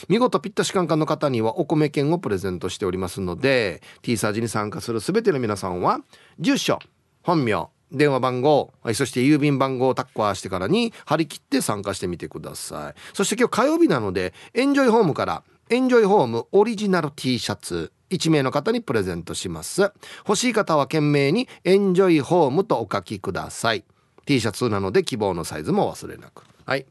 [0.08, 6.00] 見事ピッタシカンカンの方にはお米券をプレゼントしておりますので T サージに参加する全ての皆さんは
[6.38, 6.78] 住所
[7.22, 13.00] 本名電話番号、そして郵便番号をタッコアしてからに張り切って参加してみてください。
[13.12, 19.90] そして今日火曜日なのでエンジョイホームからエンジョイホームオリジナル T シャツ1名の方にプレゼントします。
[20.28, 23.82] 欲しい方は懸命にエンジョイホームとお書きください。
[24.26, 26.42] T シャツなので希望のサイズも忘れなく。
[26.66, 26.84] はい。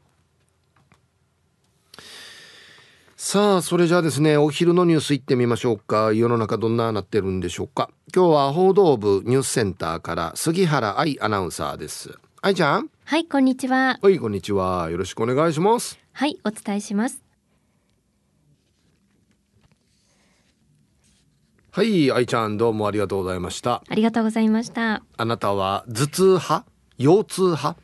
[3.14, 6.12] さあそれじゃあですねお昼のニュースいってみましょうか。
[6.12, 7.88] 世の中どんななってるんでしょうか。
[8.12, 12.18] 今日は報道部ニュースセンターから杉原愛アナウンサーです。
[12.40, 12.90] 愛ちゃん。
[13.04, 14.00] はいこんにちは。
[14.02, 14.90] はいこんにちは。
[14.90, 16.00] よろしくお願いします。
[16.14, 17.21] はいお伝えします
[21.74, 23.82] はい愛ちゃんどうもありがとうございました。
[23.88, 25.02] ありがとうございました。
[25.16, 26.66] あなたは頭痛派？
[26.98, 27.76] 腰痛派？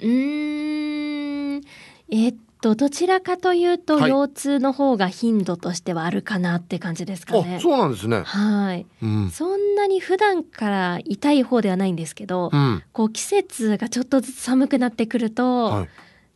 [0.00, 1.62] うーん。
[2.10, 4.10] えー、っとどちらかというと、はい。
[4.10, 7.54] 腰痛の方が頻度としてはあるかなって感じですかね。
[7.56, 8.20] あそうなんですね。
[8.22, 9.30] はい、うん。
[9.30, 12.82] そんなに普段から痛い方ではないんですけど、うん。
[12.92, 15.88] こう季節がちょっとずつ寒くなってくると、はい。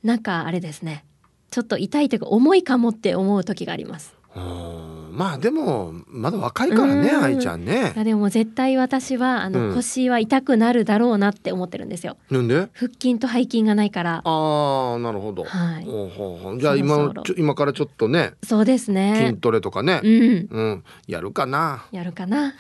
[0.03, 1.05] なんかあれですね。
[1.51, 4.15] ちょっと痛いというか重いかもって思う時があります。
[4.35, 7.25] うんまあでもまだ若いからねうん。
[7.25, 7.93] 愛ちゃんね。
[7.95, 9.75] いやでも絶対私はあの、うん。
[9.75, 12.17] 腰は痛くなるだろうなって思ってるんですよ。
[12.31, 12.69] なんで？
[12.75, 14.23] 腹筋と背筋がないから。
[14.25, 15.85] ああなるほど、はい。
[15.85, 16.61] ほうほうほう。
[16.61, 17.15] じゃあ今そろそろ。
[17.15, 19.27] のちょ今からちょっとねそうですね。
[19.29, 20.01] 筋トレとかね。
[20.05, 20.49] うん。
[20.51, 21.87] うん、やるかな。
[21.93, 22.55] やるかな。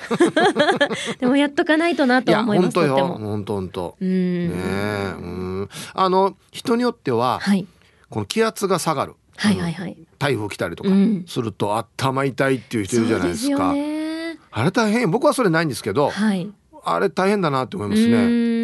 [1.21, 2.97] でもやっとかないとなといや思います本当よ。
[2.97, 3.29] とっても。
[3.31, 3.97] 本当本当。
[4.01, 5.15] うん、ねえ。
[5.19, 5.25] う
[5.63, 5.69] ん。
[5.95, 7.67] あの人によってははい。
[8.09, 9.97] この気圧が下がるはいはいはい。
[10.19, 11.25] 台風来たりとかうん。
[11.27, 15.11] すると頭痛いっていう人いるじゃないですか、すあれ大変。
[15.11, 16.51] 僕はそれないんですけどはい。
[16.85, 18.56] あれ大変だなって思いますうねーん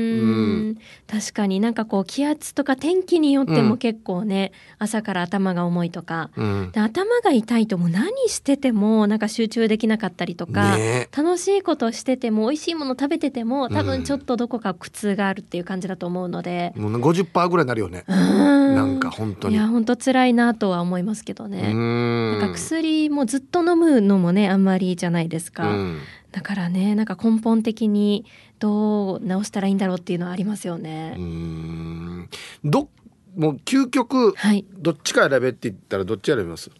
[1.07, 3.69] 確かになんかこう気圧とか天気によってうん。
[3.69, 6.31] も結構ね、朝から頭が重いとか。
[6.37, 6.71] うん。
[6.73, 11.09] で頭が痛いともう何しててもなんか集中できなかったりとか、ね。
[11.17, 13.87] 楽しいことしてても美味しいもの食べてても多うん。
[13.87, 18.05] 分ちょっとどこか苦痛があるっていう感じだと思うので、もう50%ぐらいになるよね。
[18.09, 19.55] ななんか本当に。
[19.55, 21.73] いや本当辛いなとは思いますけどうね。
[21.73, 22.39] ん。
[22.41, 25.99] なんか薬もずっと飲むのもねあんまりじゃないですか、うん。
[26.31, 28.25] だからねなんか根本的に
[28.63, 31.17] どう治したらいいんだろうっていうのはありますよね。
[31.19, 32.29] うん
[32.65, 32.89] ど
[33.37, 36.71] もう究極はいどっちか選べって言ったらどっち選びます？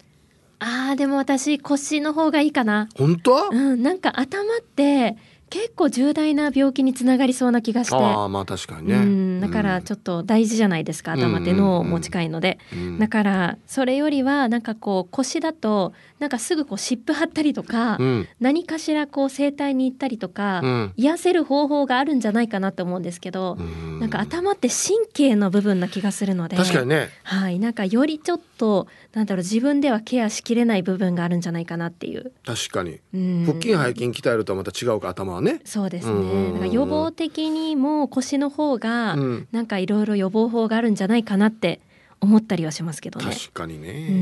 [0.59, 2.87] あーでも私腰の方がいいかな。
[2.95, 3.49] 本当？
[3.51, 5.17] うんなんか頭って
[5.53, 7.95] 結構重大な病気につながりそうな気がして。
[7.95, 8.95] ああまあ確かにね。
[8.95, 9.39] うん。
[9.39, 12.97] だからちょっと大事じゃないですか、頭って脳も近いので、うん。
[12.97, 18.27] だからそれよりはなんかこう腰だとなんかすぐこう湿布貼ったりとか、うん。
[18.39, 20.93] 何かしらこう整体に行ったりとか、うん。
[20.97, 23.99] 癒せる方法があるんじゃないかなと思うんですけど、うん。
[23.99, 26.57] なんか頭って神経の部分な気がするので。
[26.57, 27.09] 確かにね。
[27.21, 32.31] はい、なんかよりちょっとなんだろう自分ではケアしきれない部分があるんじゃないかなっていう。
[32.43, 32.99] 確かに。
[33.13, 33.45] うん。
[33.45, 35.61] 腹筋背筋鍛えるとはまた違うか頭はね。
[35.65, 36.19] そうですね、うん。
[36.19, 39.47] うんうんなんか予防的にも腰の方が、うん。
[39.51, 41.79] なんかいろいろ予防法があるんじゃないかなって
[42.21, 43.25] 思ったりはしますけどね。
[43.31, 44.07] 確かにね。
[44.09, 44.15] うん。
[44.15, 44.19] う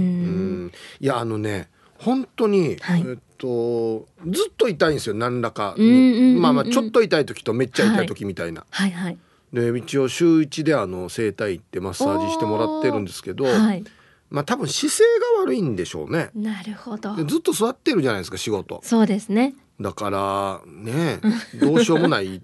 [0.65, 0.71] ん。
[0.99, 3.05] いやあのね本当に、はい。
[3.07, 9.17] えっとずっと痛いんですよ何らかうんうんうんうんにまあまあちょっと痛い時とめっちゃ痛い時みたいな、はいはい。
[9.53, 13.83] で一応週一であの整体行ってマッサージしてもらってるんですけど、はい。
[14.31, 15.03] まあ多分姿勢
[15.37, 17.25] が悪いんでしょうねなるほどで。
[17.25, 19.53] ずっと座ってるじゃないですか仕事そうですね。
[19.79, 21.19] だからね
[21.59, 22.41] どうしようもない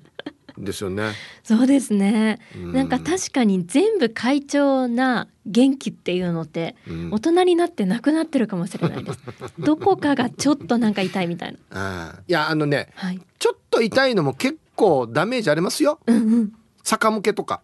[0.57, 1.12] ですよね
[1.44, 2.39] そうですね。
[2.56, 9.19] うんなんか確かに全部快調な元気っていうのってうん大人になってなくなってるかもしれないです。
[9.60, 11.57] どこかがちょっとなんか痛いみたいな。
[11.72, 13.22] ああいやあのねはい。
[13.39, 16.54] ちょっと痛いのも結構ダメージありますようんうん。
[16.84, 17.62] 逆向けとか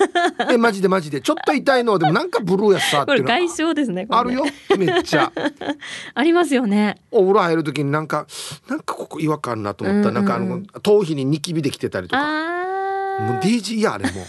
[0.50, 1.20] えマジでマジで。
[1.20, 3.24] ちょっと痛いのでもなんかブルーやさっていうの。
[3.24, 4.44] これ外傷ですねあるよ
[4.78, 5.32] めっちゃ。
[6.14, 6.96] ありますよね。
[7.10, 8.26] お風呂入る時になんか
[8.68, 10.10] なんかここ違和感あるなと思った。
[10.10, 10.26] ら、うんうん。
[10.26, 12.22] なんかあの頭皮にニキビできてたりとか。
[12.22, 14.10] もうあー DG やあれも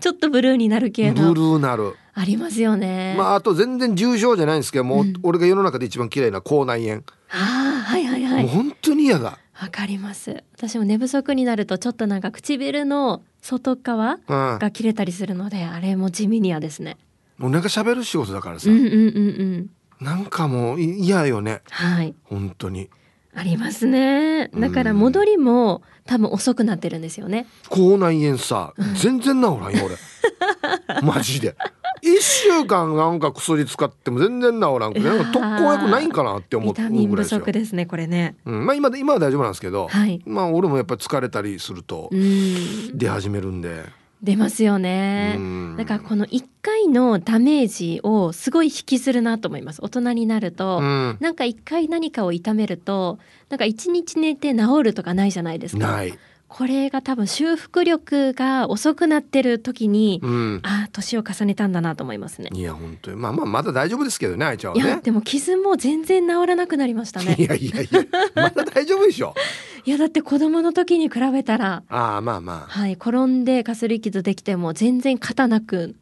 [0.00, 1.94] ちょっとブルーになる系ブルのーなる。
[2.16, 3.14] ありますよね。
[3.18, 5.14] まああと全然重症じゃないんですけどもう、うん。
[5.22, 8.42] 俺が世の中で一番嫌いな口内炎、あーはいはいはい。
[8.44, 9.38] もう本当に嫌だ。
[9.60, 10.42] わかります。
[10.56, 14.58] 私も寝不足になるとちょっとなんか唇の外側うん。
[14.58, 16.96] が切れたりするのであれも地味に嫌ですね。
[17.36, 20.04] もうなんか喋る仕事だからさ、うんうんうんうん。
[20.04, 21.60] なんかもうい嫌よね。
[21.70, 22.14] はい。
[22.24, 22.88] 本当に。
[23.34, 24.48] ありますね。
[24.48, 27.46] だからうん戻りも多分遅くなってるんですよね。
[27.68, 28.72] 口内炎さ。
[29.02, 29.96] 全然治らんよ俺。
[31.02, 31.54] マジで
[32.02, 38.36] 一週間なんか薬使っても全然治らんくてなんか特効薬ないんかなって思うビタミン不ぐらいですよ足ですねこれね。
[38.44, 40.22] うん、まあ今で今は大丈夫なんですけど、はい。
[40.26, 42.96] まあ俺もやっぱり疲れたりするとうん。
[42.96, 43.84] 出始めるんで、
[44.24, 45.34] 出ますよね。
[45.36, 45.76] うん。
[45.76, 49.80] だからこの1回のダメージをすごい引きずるなと思います。
[49.82, 51.16] 大人になると、うん。
[51.20, 53.18] なんか1回何かを痛めると
[53.50, 55.86] なんか1日寝て治るとかないじゃないですか。
[55.86, 56.18] ない、
[56.56, 62.50] これが多分修復力が遅くなってる時に、うん、ああ年を重ねたんだなと思いますね。
[62.52, 63.16] いや本当に。
[63.16, 64.90] まあまあまだ大丈夫ですけどねあいちゃんいはね。
[64.92, 67.34] やでも傷も全然治らなくなりましたね。
[67.40, 68.04] いやいやいや
[68.36, 69.34] まだ大丈夫でしょ。
[69.84, 71.82] いやだって子供の時に比べたら。
[71.88, 72.70] ああまあまあ。
[72.70, 75.96] はい転んでかすり傷できても全然肩なく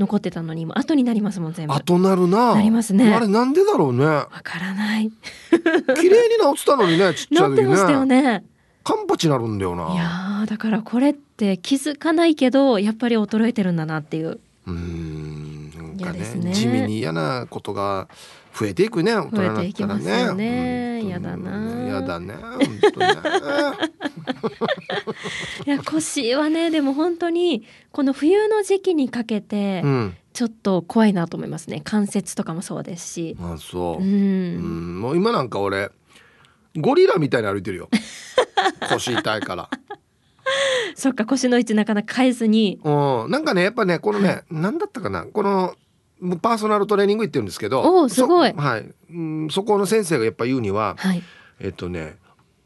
[0.00, 1.74] 残ってたのにも後になりますもん全部。
[1.74, 2.56] わ後なるな。
[2.56, 3.14] なりますね。
[3.14, 4.04] あれなんでだろうね。
[4.42, 5.12] からない。
[5.52, 8.44] 綺麗に治ってたのにねちっちゃい時治ってましたよねね
[8.84, 9.92] カンパチなるんだよな。
[9.92, 14.40] いやーだからこれって気づかないけどやっぱり衰えてるんだなっていう。
[14.66, 16.52] うーんなんかね嫌ですね。
[16.52, 18.08] 地味に嫌なことが
[18.54, 19.54] 増えていくね大人になったらね。
[19.54, 21.00] 増えていきますよね。
[21.00, 21.84] 本当に嫌だな。
[21.86, 22.60] 嫌だね本
[22.92, 23.06] 当ね。
[25.66, 30.16] いや腰はねでも本当にこの冬の時期にかけてうん。
[30.32, 31.82] ちょっと怖いなと思いますね。
[31.84, 33.36] 関節とかもそうですし。
[33.38, 34.02] あそう。
[34.02, 35.90] う、ん、ん、もう今なんか俺
[36.74, 37.90] ゴリラみたいに歩いてるよ
[38.90, 39.70] 腰痛いから。
[40.94, 42.80] そっか腰の位置なかなか変えずに。
[42.84, 43.30] うん。
[43.30, 45.24] なんかねやっぱねこのね何だったかな。
[45.24, 45.74] この
[46.40, 48.50] パーソナルトレーニング行ってるんですけどおーすごい。
[48.50, 51.22] そはい、うん、そこの先生がやっぱ言うにははい、
[51.58, 52.16] えっとね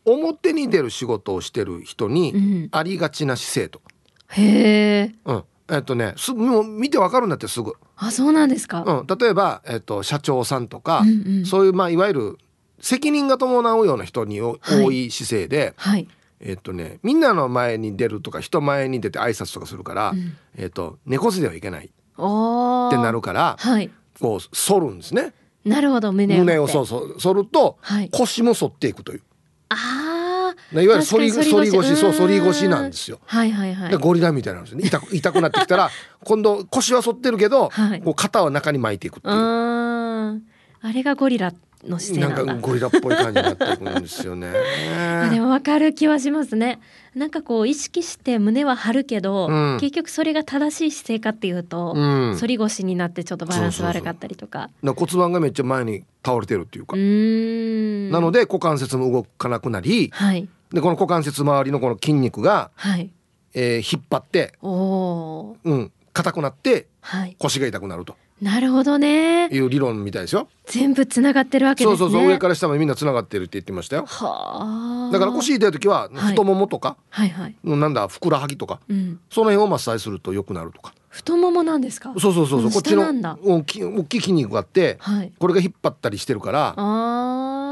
[0.04, 3.82] 表に出る仕事をしてる人うにん、ありがちな姿勢と、
[4.28, 11.46] へえうん、えっとねすもう見てわかるんだってすぐ、あそうなんですか、うん、例えば、えっと、社長さんとか、うんうん。
[11.46, 12.38] そういうまあいわゆる
[12.80, 14.58] 責任が伴うような人に多
[14.92, 16.08] い姿勢で、はい、
[16.40, 20.36] えっとねみんなの前に出るとか人前に出て挨拶とかするから、うん。
[20.56, 23.90] えっと猫背ではいけないってなるからはい。
[24.20, 25.32] こう反るんですね。
[25.64, 28.10] なるほど胸を胸をそうそう反るとはい。
[28.10, 29.22] 腰も反っていくという。
[29.68, 31.96] ああいわゆる反り反り腰。
[31.96, 32.16] そううん。
[32.16, 33.20] 反り腰なんですよ。
[33.26, 33.90] はいはいはい。
[33.90, 34.86] でゴリラみたいなんですよね。
[34.86, 35.90] 痛く痛くなってきたら
[36.24, 38.00] 今度腰は反ってるけど、はい。
[38.02, 39.34] こう肩は中に巻いていくっていう。
[39.34, 41.52] あれがゴリラ
[41.88, 44.52] の姿勢なんかゴリラっぽい感じになっていくんですよね。
[44.96, 46.80] あでもわかる気はしますね。
[47.14, 49.78] なんかこう意識して胸は張るけど、うん。
[49.80, 54.70] 結局それが正しい姿勢かっていうと、うん、反り腰になってちょっとバランス悪かったりとか。
[54.82, 60.48] な骨盤がめっちゃ前に倒れてるっていうか、なので股関節も動かなくなりはい。
[60.72, 63.10] でこの股関節周りのこの筋肉が、はい。
[63.54, 67.36] えー引っ張って、おうん、硬くなってはい。
[67.38, 69.46] 腰が痛くなるとなるほどね。
[69.48, 70.48] いう理論みたいですよ。
[70.66, 71.96] 全部つながってるわけですね。
[71.96, 72.28] そうそうそう。
[72.28, 74.04] 上から下までみんなつながってるって言ってましたよ。
[74.06, 75.10] はあ。
[75.10, 76.30] だから腰痛い時ははい。
[76.32, 77.56] 太ももとか、はいはい。
[77.64, 79.20] なんだふくらはぎとかうん。
[79.30, 80.92] その辺をマッサージすると良くなるとか。
[81.08, 82.12] 太ももなんですか？
[82.18, 82.68] そうそうそうそう。
[82.68, 83.06] あこっちの
[83.42, 85.32] 大きい大きい筋肉があってはい。
[85.38, 87.65] これが引っ張ったりしてるからああ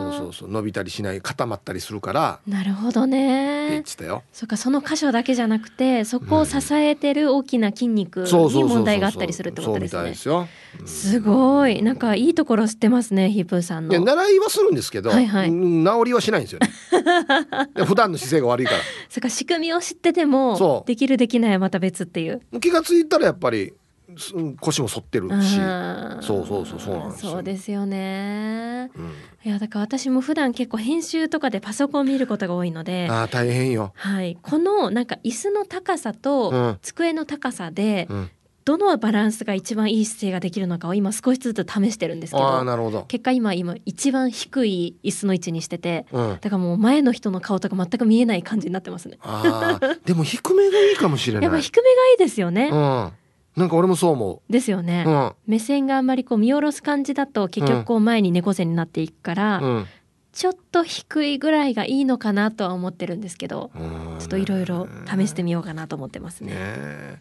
[0.00, 0.50] そうそうそう。
[0.50, 2.40] 伸びたりしない固まったりするから。
[2.46, 4.22] なるほどって言ねってたよ。
[4.32, 10.14] そっかその箇所だけじゃなくてそこを支えてる大きな筋肉に問題があったりするってことですね。
[10.86, 11.82] すごい。
[11.82, 14.00] なんかいいところ知ってますねヒープーさんの。
[14.00, 15.48] 習いはするんですけど、はいはい。
[15.48, 16.70] うん治りはしないんですよね。
[17.84, 18.78] 普段の姿勢が悪いから。
[19.08, 22.40] そっか仕組みを知っててもできるできないはまた別っていう。
[22.60, 23.74] 気がついたらやっぱりす
[24.60, 25.56] 腰も反ってるし、
[26.20, 29.12] そうそうそうそうなんですよそうですよねうん
[29.44, 33.92] いやだから私も普段結構編集とかでパソコン見ることが多いのであー大変よ。
[33.94, 38.30] はい、このなんか椅子の高さうとん机の高さでうん、
[38.64, 43.04] どのバランスが一番いい姿勢ができるのかを今少しずつ試してるんですけどなるほど。
[43.08, 49.18] 結果今今一番低い椅子の位置にしててうん、だからもう前の人の顔とか全く見えない感じになってますね。
[49.22, 51.42] ああでも低めがいいかもしれない。
[51.44, 52.68] やっぱ低めがいいですよね。
[52.72, 53.12] うん、
[53.56, 55.04] なんか俺もそう思ですよね。
[55.06, 55.10] う。
[55.10, 59.86] うん目線があんまりこう見下ろす感じだと結局こう前に猫背になっていくから、うん
[60.32, 63.72] ちょっと低いぐらいがいいのかなとは思ってるんですけど
[64.20, 66.54] ちょっといろいろ試してみようかなと思ってますね。
[66.54, 67.20] ね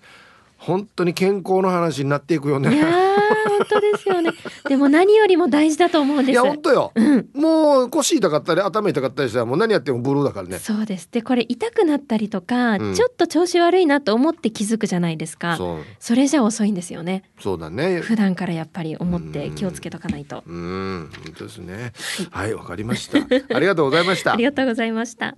[0.59, 2.75] 本当に健康の話になっていくよね。
[2.75, 4.31] いやー本当ですよね。
[4.67, 6.31] でも何よりも大事だと思うんです。
[6.31, 10.59] いや本当よ、うんもう腰痛かったり頭痛かったりしたらもう何やってもブルーだからね。
[10.59, 11.07] そうです。
[11.11, 15.55] でこれ痛くなったりとか、うんちょっと調子悪いなと思って気づくじゃないですか。
[15.55, 17.23] そうそれじゃ遅いんですよね。
[17.39, 18.01] そうだね。
[18.01, 20.43] 普段からやっぱり思って気をつけとかないと。
[20.45, 21.93] うん本当ですね。
[22.31, 23.19] はいわかりました。
[23.55, 24.33] ありがとうございました。
[24.33, 25.35] ありがとうございました。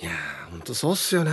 [0.00, 1.32] いやー本当そうっすよね。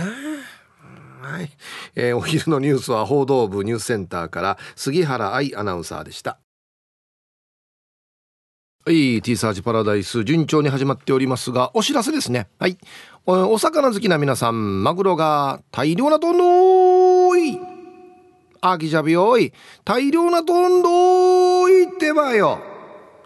[1.22, 1.50] はい、
[1.94, 6.38] えーお昼のニュースは報道部ニュースセンターから杉原愛アナウンサーでした。
[8.84, 12.48] はい、T サージパラダイス順調に始まっておりますが、お知らせですね。
[12.58, 12.76] はい。
[13.26, 17.60] お魚好きな皆さん、マグロが大量なとんどーい。
[18.60, 19.52] あきじゃびよい。
[19.84, 22.71] 大量なとんどーいってばよ。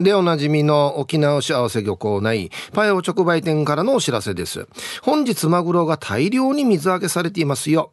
[0.01, 4.67] でおなじみの沖縄幸せ漁港内パヤオ直売店からのお知らせです。
[5.03, 7.93] 本日マグロが大量に水揚げされていますよ。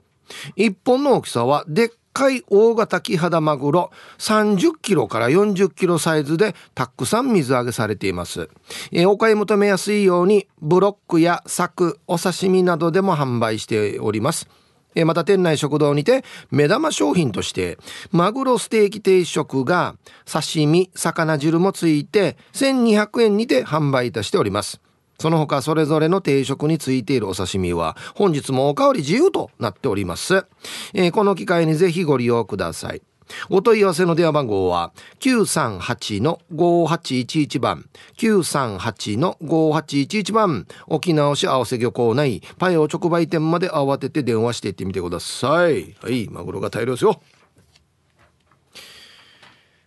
[0.56, 8.50] 一本の大きさはでっかい大型キハダマグロ30キロから40キロサイズでたくさん水揚げされています、
[8.92, 14.48] えお買い求めやすいようにブロックや柵お刺身などでも販売しております。
[14.96, 17.78] えまた店内食堂にて目玉商品として
[18.12, 19.96] マグロステーキ定食が
[20.26, 24.82] 刺身魚汁もついて1200円にて販売いたしております。
[25.20, 30.46] その他それぞれの定食についているお刺身は本日もおかわり自由となっております、
[30.94, 33.02] えーこの機会にぜひご利用ください。
[33.50, 37.86] お問い合わせの電話番号は938-5811番
[38.18, 40.66] 938-5811番。
[40.88, 45.96] 沖縄市合わせ漁港内パイオ直売店まで慌てて電話していってみてください。
[46.02, 47.22] はいマグロが大量ですよ。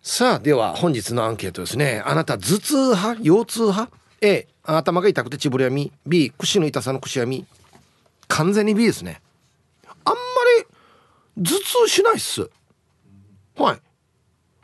[0.02, 2.02] さあでは本日のアンケートですね。
[2.06, 3.22] あなた頭痛派？
[3.22, 7.44] 腰痛派？A 頭が痛くて血ぶれやみ B 腰の痛さの腰やみ
[8.28, 9.20] 完全に B ですね。
[10.04, 10.20] あんま
[10.58, 12.48] り頭痛しないっす。
[13.56, 13.80] はい。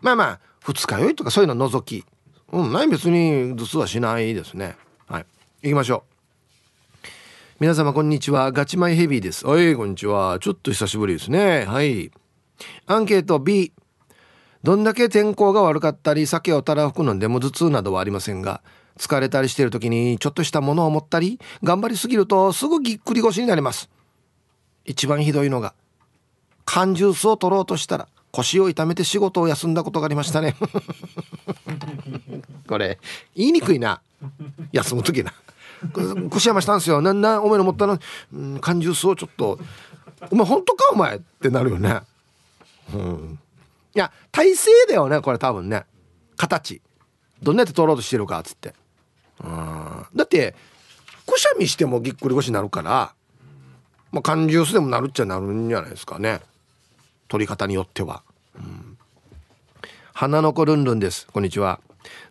[0.00, 2.06] まあまあ二日酔いとかそういうの除き。
[2.52, 4.76] うんない別に頭痛はしないですね。
[5.06, 5.26] はい。
[5.62, 7.06] 行きましょう。
[7.60, 8.52] 皆様こんにちは。
[8.52, 9.46] ガチマイヘビーです。
[9.46, 10.38] はいこんにちは。
[10.40, 11.64] ちょっと久しぶりですね。
[11.64, 12.10] はい。
[12.86, 13.72] アンケート B
[14.62, 18.62] どんだけ天候が悪かったり酒をたらふく飲んでも頭痛などはありませんが
[18.96, 23.90] 疲れたりしている時にちょっとしたものを持ったり頑張りすぎるとすぐぎっくり腰になります。
[24.84, 25.74] 一番ひどいのが
[26.64, 30.56] 缶ジュースを取ろうとしたら腰を痛めて仕事を休んだことがありましたね。
[32.66, 32.98] これ
[33.36, 34.00] 言いにくいな。
[34.72, 35.32] 休む時な。
[36.30, 37.02] 腰山したんですよ。
[37.02, 37.98] なんなんお前の持ったの、
[38.32, 39.58] うん、缶ジュースをちょっと。
[40.30, 42.00] お前本当かお前ってなるよね。
[42.94, 43.38] うん。
[43.94, 45.84] いや体勢だよねこれ多分ね。
[46.36, 46.80] 形。
[47.42, 48.74] どんなやって取ろうとしてるかっつって。
[49.44, 50.06] うん。
[50.14, 50.54] だって
[51.26, 53.12] くしゃみしてもぎっくり腰になるから
[54.12, 56.40] まあ缶ジュースでもなるっちゃなるんじゃないですかね。
[57.32, 58.22] 取り方によっては、
[60.12, 61.26] 花の子ルンルンです。
[61.32, 61.80] こんにちは。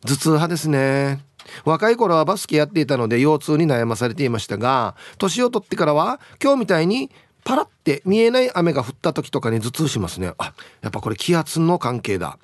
[0.05, 1.25] 頭痛派ですね。
[1.65, 7.09] 若い頃はバスケやっていたので腰痛に悩まされていましたが年を取ってからは今日みたいに
[7.43, 10.35] パラって見えない雨が降った時とかに頭痛しますね。
[10.37, 12.37] あやっぱこれ気圧の関係だ。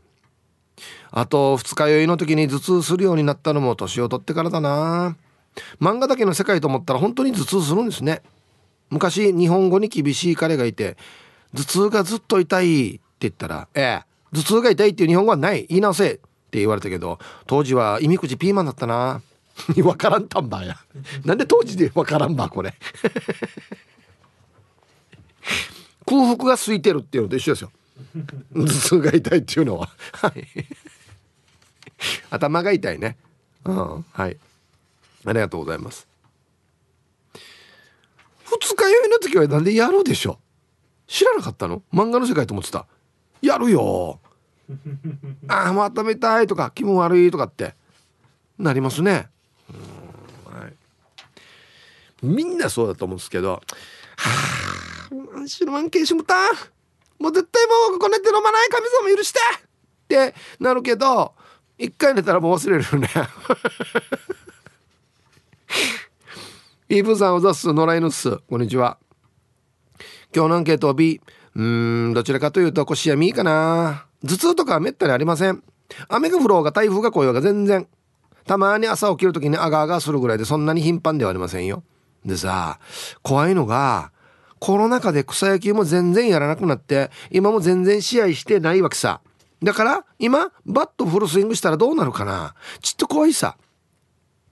[1.11, 5.15] あと二日酔いの時に頭痛するようになったのも年を取ってからだな。
[5.79, 8.23] 漫画だけの世界と思ったら本当に頭痛するんですね。
[8.89, 10.97] 昔日本語に厳しい彼がいて
[11.55, 15.65] 頭痛がずっと痛いって言ったら「ええ頭痛が痛いっていう日本語はない。
[15.69, 16.17] 言い直せ」っ
[16.49, 19.21] て言われたけど当時は意味くじピーマンだったな。
[19.83, 20.77] わからんたんばや。
[21.25, 22.73] なんで当時でわからんばこれ。
[26.05, 27.71] 空腹が空いてるっていうのと一緒ですよ。
[28.53, 29.89] 頭痛が痛いっていうのは。
[32.29, 33.17] 頭が痛いね。
[33.65, 34.37] うんはい。
[35.25, 36.07] ありがとうございます。
[38.45, 40.46] 二日酔いの時はなんでやるでしょう？
[41.07, 41.81] 知らなかったの？
[41.93, 42.85] 漫画の世界と思ってた。
[43.41, 44.19] やるよ。
[45.47, 47.75] ああもう温めたいとか気分悪いとかって。
[48.57, 49.29] なりますね。
[49.69, 49.73] う
[50.53, 50.73] んはい。
[52.23, 53.53] みんなそうだと思うんですけど。
[53.53, 53.61] は
[55.43, 56.33] あ白マンケーシムた
[57.19, 59.39] もう絶対もうこねて飲まない神様許して。
[59.39, 61.33] ってなるけど
[61.77, 63.09] 一回寝たらもう忘れるよね。
[66.89, 67.71] イーブンさんおざっす。
[67.71, 68.37] 野良犬っす。
[68.49, 68.97] こんにちは
[70.35, 71.21] 今日のアンケート B
[71.55, 74.05] うーんどちらかというと腰やみかな。
[74.25, 75.63] 頭痛とかはめったにありません。
[76.09, 77.87] 雨が降ろうが台風が来ようが全然。
[78.45, 81.83] たまに朝起きる時にアガアガするぐらいでそんなに頻繁ではありませんよ。
[82.25, 82.79] でさ
[83.21, 84.11] 怖いのが
[84.59, 89.21] コロナ禍で草野球も全然やらなくなって今も全然試合してないわけさ。
[89.63, 92.53] だから今バットフルスイングしたらどうなるかな。
[92.81, 93.57] ちっと怖いさ。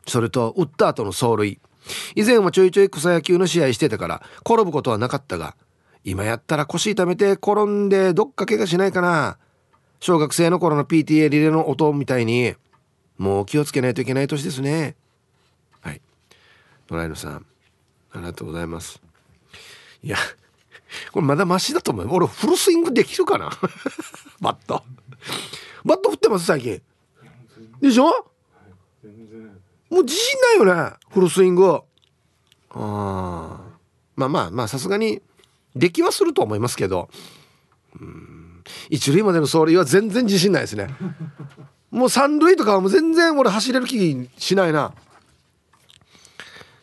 [0.08, 1.60] それと打った後の走塁。
[2.16, 5.56] 以前はちょいちょい草野球の試合してたから転ぶことはなかったが
[6.06, 9.38] 今やったら腰痛めて転んでどっか怪我しないかな。
[10.00, 12.54] 小学生の頃の PTA リレーの音みたいに。
[13.18, 14.96] もう気をつけないといけない年ですね。
[15.82, 16.02] はい。
[16.92, 17.46] 野良犬さん。
[18.12, 19.02] ありがとうございます。
[20.04, 20.18] いや
[21.12, 23.50] これまだマシだと思う俺フルスイングできるかな。
[24.40, 24.84] バット。
[25.84, 26.82] バット振ってます最近。
[27.82, 28.04] でしょ？
[29.90, 30.94] もう自信ないよね。
[31.10, 31.80] フルスイング。
[32.72, 33.60] あ
[34.16, 35.22] まあまあまあさすがに
[35.76, 37.10] 出来はすると思いますけど。
[38.00, 38.64] うん。
[38.90, 40.90] 一塁までの走塁は全然自信ないですね。
[41.92, 44.94] もう三塁とかはもう全然俺走れる気しないな。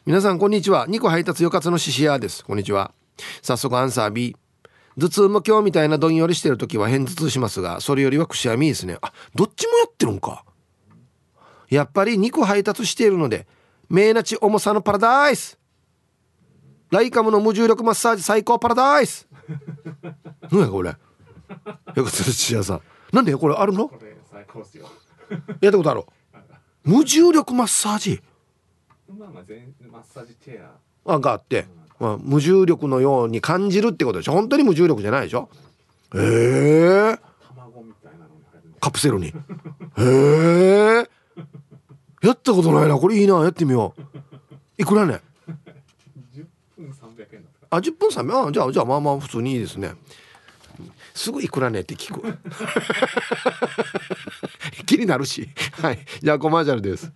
[0.05, 0.89] 皆さんこんにちは。
[0.89, 2.45] 2個配達よかつの獅子屋です。
[2.45, 2.93] こんにちは。
[3.43, 4.37] 早速アンサー B
[4.99, 8.99] 頭痛も今日みたいなどんよりしてる時は偏頭痛しますがそれよりはくしゃみですね。
[9.01, 10.45] あどっちもやってるんか。
[11.71, 13.47] やっぱり2個配達しているので
[13.89, 15.59] 命なち重さのパラダイス
[16.93, 19.27] ライカムの無重力マッサージ最高パラダイス。
[20.51, 20.91] 何やこれ。
[20.91, 21.01] よか
[21.55, 22.81] ったです屋さん。
[23.15, 23.91] なんでこれあるの？
[25.63, 26.05] やったことある？
[26.85, 28.23] 無重力マッサージ？
[29.09, 30.63] まあまあ全マッサージチェ
[31.07, 31.19] ア。
[31.19, 31.65] があって、
[31.99, 34.33] まあ、無重力のように感じるってことでしょ。
[34.33, 35.49] 本当に無重力じゃないでしょ。
[36.15, 36.19] え。
[36.19, 37.19] えー、
[38.81, 39.29] カプセルに。
[39.29, 39.33] へ
[39.99, 41.09] え。
[42.23, 42.97] やったことないな。
[42.97, 43.43] これいいな。
[43.45, 44.03] やってみよう。
[44.77, 45.32] いくらね？10分300円
[47.73, 49.95] あ10分300円じゃあじゃあまあまあ普通にいいですね。
[51.15, 52.39] すぐいくらねって聞く。
[54.85, 55.49] 気になるし。
[55.81, 55.99] はい。
[56.21, 57.11] じゃあコマーシャルです。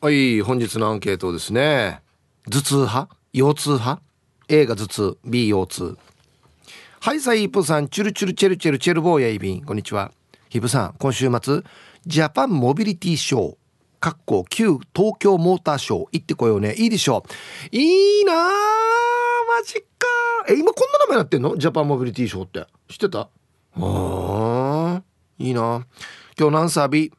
[0.00, 2.00] はい本日のアンケートですね。
[2.48, 3.16] 頭痛派？
[3.32, 4.00] 腰痛派
[4.48, 5.98] ？A が頭痛？B 腰痛。
[7.00, 9.64] はいさいイープさんチュルチュルチェルチェルチェルボーヤイビン。
[9.64, 10.12] こんにちは。
[10.48, 11.62] ヒブさん今週末
[12.06, 13.56] ジャパンモビリティショー。
[14.00, 16.74] かっこ旧東京モーターショー行ってこようね。
[16.78, 17.22] いいでしょ
[17.72, 17.76] う。
[17.76, 18.50] いいなマ
[19.64, 20.06] ジか
[20.48, 21.54] え今こんな名前なってんの？
[21.58, 22.66] ジャパンモビリティショーって。
[22.88, 23.28] 知ってた？
[23.76, 25.02] あ
[25.38, 25.86] いいな
[26.38, 27.12] 今日のアンサー B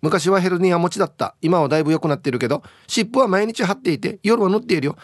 [0.00, 1.34] 昔はヘルニア持ちだった。
[1.42, 4.96] 今はだいぶ良くなってるけど湿布は毎日貼っていて夜は塗っているよ。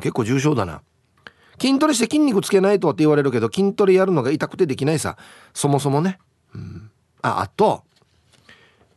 [0.00, 0.82] 結構重症だな。
[1.58, 5.16] 筋トレして筋肉つけないとって言われるけど筋トレやるのが痛くてできないさ。
[5.54, 6.18] そもそもね、
[6.54, 6.90] うん、
[7.22, 7.84] ああと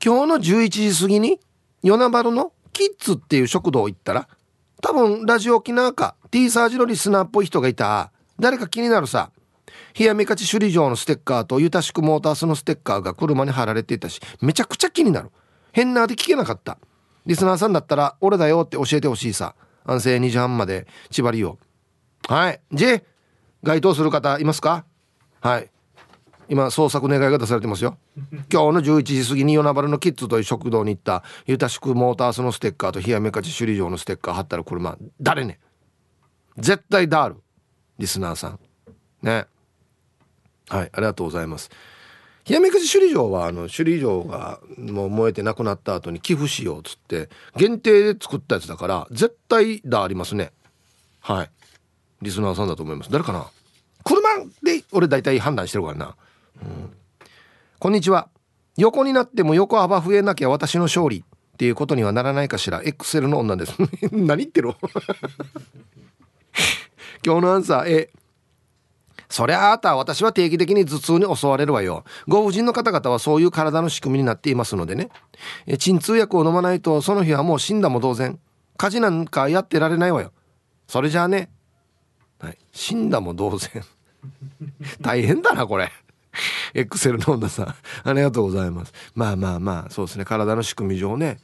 [0.04, 1.39] 今日の11時過ぎに
[1.84, 4.28] 与那原のキッズっていう食堂行ったら
[4.82, 8.12] 多分ラジオ沖縄か T サージのリスナーっぽい人がいた。
[8.39, 9.32] 誰か気になるさ。
[9.98, 15.32] 冷やみ勝ち首里城のステッカーとゆたしくモータースのステッカーが車に貼られていたしめちゃくちゃ気になる。
[15.72, 16.78] 変なで聞けなかった。
[17.26, 19.56] リスナーさんだったら俺だよって教えてほしいさ。
[19.86, 21.58] 安静2時半まで縛りよ
[22.28, 22.62] はい。
[22.72, 23.02] じ
[23.63, 24.86] 該当する方いますか？
[25.42, 25.70] はい。
[26.50, 27.98] 今捜索願いが出されてますよ。
[28.52, 35.60] 今日の11時過ぎに与那原のキッズという食堂に行ったゆたしくモータースのステッカーと冷やめかち首里城のステッカー貼ったら車誰ね
[36.58, 37.36] 絶対ダール。
[38.00, 38.60] リスナーさん。
[39.22, 39.46] ね。
[40.70, 41.70] はいありがとうございます。
[42.46, 50.52] 冷やめかち首里城はあの首里城がもう燃えてなくなった後に寄付しようっつって限定で作ったやつだから絶対ダーりますね。
[51.20, 51.52] はい。
[52.22, 53.12] リスナーさんだと思います。
[53.12, 53.46] 誰かな？
[54.04, 54.30] 車
[54.64, 56.16] で俺大体判断してるからな
[57.80, 58.30] こんにちは。
[58.78, 61.24] 横になっても横幅増えなきゃ私の勝利っ
[61.58, 62.82] ていうことにはならないかしら。
[62.84, 63.76] エクセルの女です。
[64.12, 64.74] 何言ってる？
[67.26, 68.12] 今日のアンサー A
[69.30, 72.04] そりゃあた私は定期的に頭痛に襲われるわよ。
[72.28, 75.10] ご婦人の方々はそういう体の仕組みになっていますのでね。
[75.78, 78.39] 鎮痛薬を飲まないとその日はもう死んだも同然。
[78.78, 80.32] 家事なんかやってられないわよ。
[80.88, 81.52] それじゃあね、
[82.39, 83.84] はい、死んだも同然。
[85.02, 85.91] 大変だなこれ。
[86.74, 88.94] エクセルの女さんありがとうございます。
[89.15, 90.26] まあまあまあそうですね。
[90.26, 91.39] 体の仕組み上ね。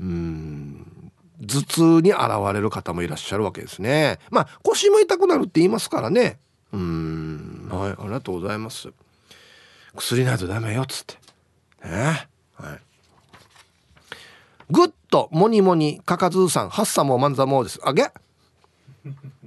[0.00, 1.12] うん。
[1.46, 2.20] 頭痛に現
[2.52, 4.18] れる方もいらっしゃるわけですね。
[4.30, 6.38] まあ腰も痛くなるって言いますからね。
[6.72, 7.68] うん。
[7.70, 8.88] はいありがとうございます。
[9.96, 11.14] 薬ないとダメよっつって。
[11.86, 12.28] ね。
[12.54, 12.80] はい。
[14.70, 16.70] グッとモニモニかかずさん。
[16.70, 17.78] ハッサもマンザモです。
[17.84, 18.10] あげ。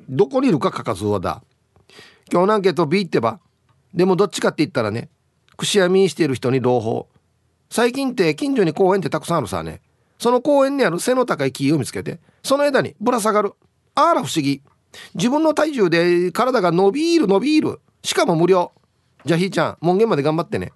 [0.09, 1.41] どこにいるかかかずはだ。
[2.31, 3.39] 今日のアンケート B ってば。
[3.97, 5.09] でもどっちかって言ったらね
[5.57, 7.07] くしゃみしている人に朗報。
[7.69, 9.81] 最近って近所に公園ってたくさんあるさね。
[10.19, 13.53] その公園にある背の高い木を見つけてその枝にぶら下がる。
[13.95, 14.61] あら不思議。
[15.15, 17.81] 自分の体重で体が伸びる伸びる。
[18.03, 18.71] しかも無料。
[19.25, 20.71] じゃあひーちゃん門限まで頑張ってね。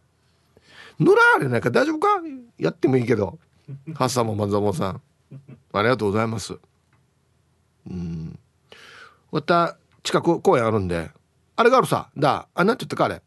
[1.00, 2.08] ぬらあれなんか大丈夫か？
[2.58, 3.38] やってもいいけど。
[3.94, 5.02] ハッサンも万座もさん。
[5.74, 6.58] ありがとうございます。
[7.90, 8.38] うん。
[9.32, 11.12] また近く公園あるんで。
[11.56, 12.10] あれがあるさ。
[12.18, 13.22] だあなんて言ったかあれ。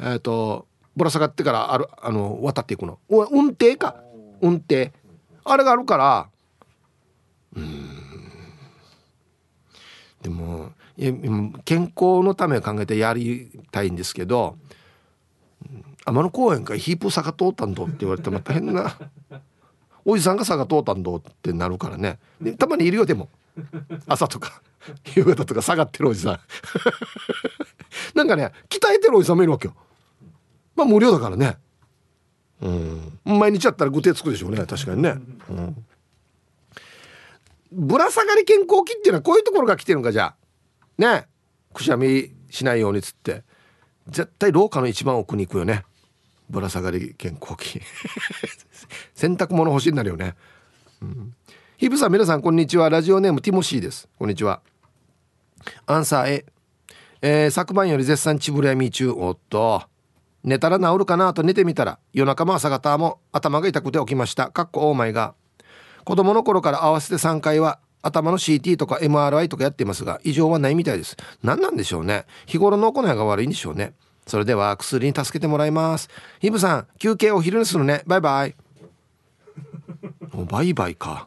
[0.00, 2.98] えっ、ー、とぶら下がってからあるあの渡っていくの。
[3.08, 3.96] お運転か？
[4.40, 4.92] 運転。
[5.44, 6.28] あれがあるから。
[7.56, 7.86] うん。
[10.22, 10.72] でも
[11.64, 14.58] 健康のためを考えてやりたいんですけど
[16.04, 16.76] 天野公園か。
[16.76, 18.98] ヒープ坂通ったんどって言われてまた変な。
[20.04, 22.18] おじさんが坂通ったんどってなるからね。
[22.58, 23.28] たまにいるよでも。
[24.06, 24.62] 朝とか
[25.14, 26.40] 夕方とか下がってるおじさん。
[28.14, 29.74] なんかね鍛えてるおじさんもいるわけよ。
[30.76, 31.58] まあ無料だからね。
[32.62, 33.18] うん。
[33.24, 34.66] 毎日やったら具体つくでしょうね。
[34.66, 35.16] 確かにね、
[35.48, 35.86] うん、
[37.72, 40.36] ぶら下がり健康器っていうのはこういうところが来てるのかじゃあ。
[40.98, 41.26] ね。
[41.72, 43.44] くしゃみしないようにっつって。
[44.08, 45.84] 絶対廊下の一番奥に行くよね。
[46.50, 47.80] ぶら下がり健康器
[49.14, 50.34] 洗濯物欲しいになるよね、
[51.00, 51.34] うん、
[51.80, 52.90] ヒブさん皆さんこんにちは。
[52.90, 54.06] ラジオネームティモシーです。
[54.18, 54.60] こんにちは。
[55.86, 56.44] アンサー A、
[57.22, 59.10] えー、昨晩より絶賛ちぶれみ中。
[59.12, 59.84] おっと。
[60.44, 64.50] 寝たら治るかなと寝てみたら夜中も朝方も頭が痛くて起きました。
[64.50, 65.32] かっこオーマイが。
[66.04, 71.16] 子供の頃から合わせて3回は頭の CT とか MRI とかやっていますが異常はないみたいです。
[71.42, 72.26] 何なんでしょうね。
[72.44, 73.94] 日頃の行いが悪いんでしょうね。
[74.26, 76.10] それでは薬に助けてもらいます。
[76.40, 78.02] ヒブさん休憩お昼にするね。
[78.06, 78.54] バイバイ。
[80.48, 81.26] バイバイか。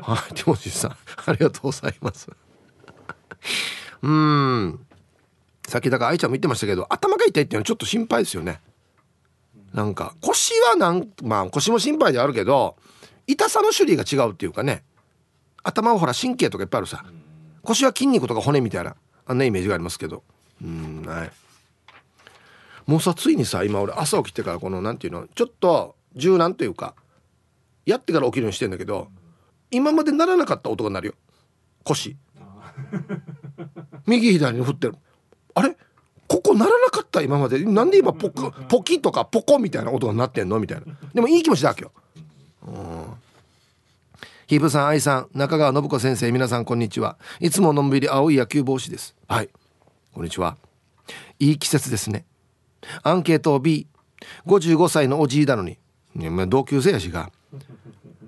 [0.00, 2.28] はいティモシーさんありがとうございます。
[4.02, 4.86] うん。
[5.66, 8.60] さっきだから愛ちゃんも言ってましたけど頭が痛いっていうのはちょっと心配ですよね。
[9.72, 12.76] なんか腰はなんまあ腰も心配であるけど
[13.26, 14.84] 痛さの種類が違うっていうかね。
[15.62, 17.04] 頭はほら神経とかいっぱいあるさ。
[17.62, 18.94] 腰は筋肉とか骨みたいな
[19.26, 20.22] あんなイメージがありますけど。
[20.62, 21.32] うんはい。
[22.86, 26.94] もうさついにさ今俺朝起きてからこの何ていうのちょっと柔軟というか
[27.86, 29.08] やってから起きるようにしてんだけど
[29.70, 31.14] 今までならなかった音が鳴るよ。
[31.84, 32.16] 腰。
[34.06, 34.94] 右左に振ってる。
[35.54, 35.76] あれ？
[36.28, 37.20] ここ鳴らなかった？
[37.22, 37.64] 今まで。
[37.64, 40.58] なんで今ポコポキとかポコみたいな音が鳴ってんの？
[40.60, 40.86] みたいな。
[41.12, 41.92] でもいい気持ちだわけよ
[42.66, 42.70] う。
[42.70, 42.74] ん。
[44.46, 47.18] ヒープさん愛さん中川信子先生皆さんこんにちは。
[47.40, 49.14] いつものんびり青い野球帽子です。
[49.26, 49.48] はい。
[50.12, 50.56] こんにちは。
[51.38, 52.24] いい季節ですね。
[53.02, 55.78] アンケート B55 歳のおじいだのに、ね、
[56.16, 57.30] 同級生やしが。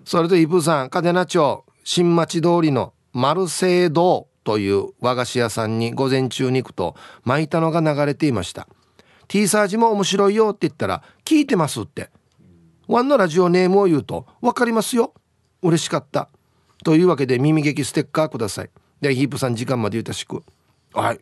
[0.05, 6.94] それとイブさん嘉手納町新町通りのマルセイドという和菓子屋さんに午前中に行くと
[7.25, 8.68] 巻いたのが流れていました。
[9.29, 12.11] T サージも面白いよって言ったら聞いてますって。
[12.87, 15.12] ワンのラジオネームを言うと分かりますよ。
[15.62, 16.29] 嬉しかった。
[16.85, 18.70] というわけで耳劇ステッカーください。
[19.01, 20.44] でヒープさん時間まで言うたしく。
[20.92, 21.20] はい。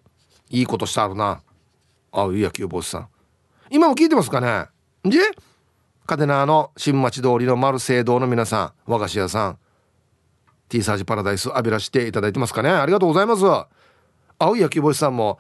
[0.50, 1.40] いいことしたあるな。
[2.12, 3.09] あいい野球坊主さん。
[3.70, 4.66] 今も聞いてますかね？
[5.03, 5.18] で？
[6.07, 9.59] カデナーの新町通りのマルセイ堂の皆さん和菓子屋さん
[10.69, 12.69] T サージパラダイス浴びらしていただいてますかね。
[12.69, 13.45] ありがとうございます。
[14.38, 15.38] 青い野球帽子さんも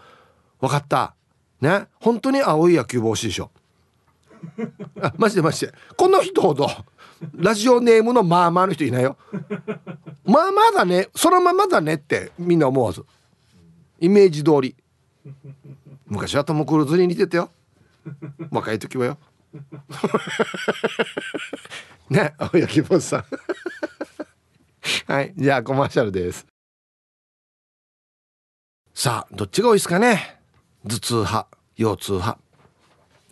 [0.60, 1.14] 分かった。
[1.60, 1.86] ね。
[2.00, 3.50] 本当に青い野球帽子でしょ。
[5.02, 5.72] あマジでマジで。
[5.96, 6.68] この人ほど
[7.34, 9.16] ラジオネームのまあまあの人いないよ。
[10.24, 11.08] まあまあだね。
[11.14, 13.04] そのままだねってみんな思わず。
[14.00, 14.76] イメージ通り。
[16.06, 17.50] 昔はトム・クルーズに似てたよ。
[18.50, 19.18] 若い時はよ。
[22.10, 23.24] ね青柳坊さん。
[25.12, 26.46] はいじゃあコマーシャルです。
[28.92, 30.40] さあどっちが多いですかね？
[30.86, 32.38] 頭痛派腰痛派。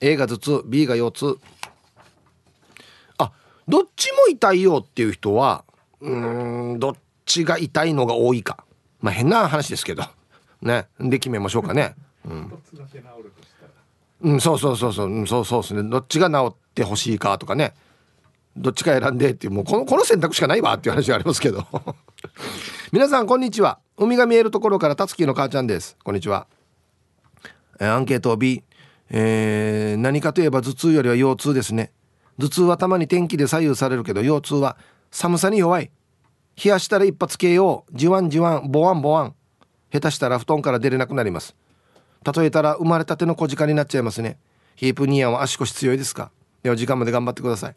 [0.01, 1.39] A が頭痛 B が腰痛。
[3.19, 3.33] あ
[3.69, 5.65] どっちも痛いよっていう人は
[6.01, 8.65] うんどっちが痛いのが多いか。
[9.01, 10.05] まあ変な話ですけど。
[10.63, 11.95] ねで決めましょうかね。
[12.25, 12.53] うん。
[14.23, 15.83] うん、そうそうそうそう、うん、そうそうですね。
[15.83, 17.75] どっちが治ってほしいかとかね。
[18.57, 21.67] どっちか選んでっていうもうこのこの選択しかないわっていう話がありますけど。
[22.93, 23.79] 皆さんこんにちは。
[23.97, 25.97] 海が見えるところからたつきの母ちゃんです。
[26.05, 26.47] こんにちは、
[27.81, 28.63] えー、アンケート B、
[29.11, 31.93] えー、何かといえば頭痛よりは腰痛ですね。
[32.39, 34.77] 頭痛はたまに天気で左右されるけど腰痛は
[35.11, 35.91] 寒さに弱い。
[36.63, 39.35] 冷やしたら一発系をじわんじわんボワンボワン
[39.91, 41.57] 下手したら布団から出れなくなります。
[42.25, 44.39] 例えたら生まれたての小鹿になっちゃいますね。
[44.77, 46.31] ヒープニアンは足腰強いですか？
[46.63, 47.75] では時間まで頑張ってください。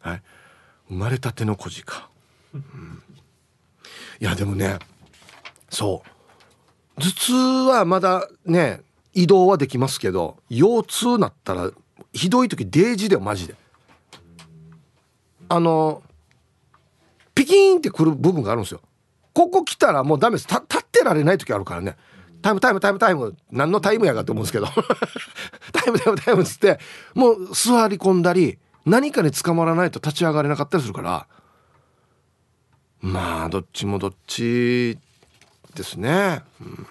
[0.00, 0.22] はい。
[0.88, 2.08] 生まれたての小鹿、
[2.54, 3.02] うん、
[4.20, 4.78] いやでもね
[5.68, 6.02] そ
[6.96, 7.00] う。
[7.00, 8.80] 頭痛はまだね
[9.14, 11.70] 移動はできますけど腰痛なったら
[12.12, 13.54] ひどい時デージだよマジで。
[15.48, 16.02] あの
[17.34, 18.80] ピキーンってくる部分があるんですよ。
[19.32, 20.48] ここ来たらもうダメです。
[20.48, 21.96] 立ってられない時あるからね。
[22.42, 23.36] タイムタイムタイムタイム。
[23.50, 24.66] 何のタイムやかと思うんですけど。
[25.72, 26.78] タイムタイムタイムっつって
[27.14, 31.26] もう座り込んだり何かに捕まらないと立ち上がれなかったりするから。
[33.00, 34.98] まあどっちもどっち
[35.74, 36.86] ですね、うん、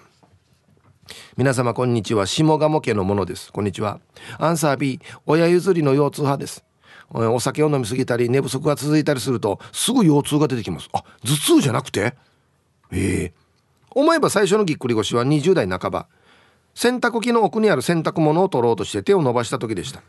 [1.36, 2.26] 皆様こんにちは。
[2.26, 3.52] 下鴨家のものです。
[3.52, 4.00] こんにちは。
[4.38, 6.64] アンサー B 親譲りの腰痛派です。
[7.12, 10.88] お酒を飲みすぎたり寝不足が続いたりするとすぐ腰痛が出てきます。
[10.92, 12.14] あ頭痛じゃなくて？
[12.92, 13.39] ええ
[13.94, 16.06] 思えば最初のぎっくり腰は20代半ば。
[16.74, 20.02] 洗濯機の奥にある洗濯物を取ろうとして手を伸ばした時でした。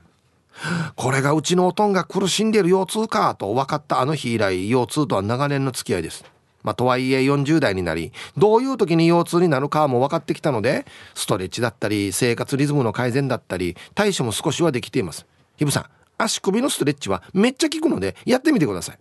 [0.96, 6.24] これがうちのおとんが苦しんでいる腰痛かと分かったあの日以来腰痛とは長年の付き合いです。
[6.63, 15.26] まあ、とはいえ40代になりどういう時に腰痛になるかも分かってきたのでストレッチだったり生活リズムの改善だったり対処も少しはできています。
[15.58, 15.86] ひぶさん
[16.17, 19.00] 足首のストレッチはめっちゃ効くのでやってみてください。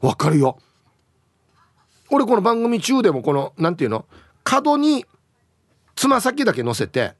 [0.00, 0.58] わかるよ。
[2.10, 4.06] 俺この番組中でもこの何て言うの？
[4.42, 5.06] 角に
[5.96, 7.14] つま先だけ乗せて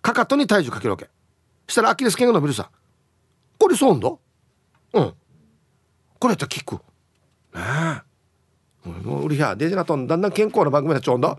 [0.00, 1.08] かかとに体重かけるわけ。
[1.68, 2.70] したらアキレス腱が伸びるさ。
[3.58, 4.08] これそうんだ？
[4.08, 5.14] うん。
[6.18, 6.82] これやったら効く
[7.56, 7.62] ね
[8.86, 9.22] え。
[9.24, 11.36] うりやデジナトンだんだん健康な番組になっちゃうんだ。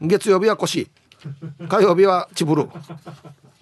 [0.00, 0.88] 月曜日は腰。
[1.68, 2.68] 火曜日はチブル。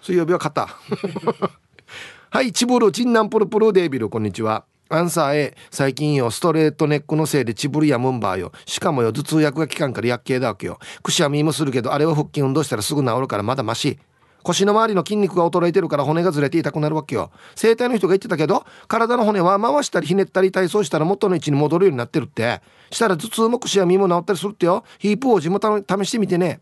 [0.03, 0.68] 水曜日は肩。
[2.31, 4.64] はいチブルチンナンプルプルデービルこんにちは。
[4.90, 8.53] アンサー A 最近よストレートネックのせいでチブルやムンバーよ。
[8.64, 10.79] しかもよ頭痛薬が効かんから薬系だわけよ。
[11.03, 13.98] くしゃみもするけどあれは腹筋運動したらすぐ治るからまだマシ。
[14.42, 17.31] 腰の周りの筋肉が衰えてるから骨がずれて痛くなるわけよ。
[17.55, 22.62] 整体の人が言ってたけど体の骨は回したりひねったり体操したら元の位置に戻るようになってるって。
[22.90, 24.85] したら頭痛もくしゃみも治ったりするってよ。
[24.98, 26.61] ヒープ王子も試してみてね。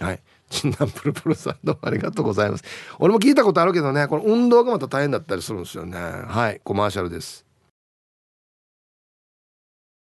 [0.00, 0.20] はい。
[0.48, 2.64] チンナンプルプルさんどうもありがとうございます。
[2.98, 5.98] 俺も聞いたことあるけどねこれ運動がまた大変だったりするんですよね。
[5.98, 6.60] はい。
[6.64, 7.47] コマーシャルです。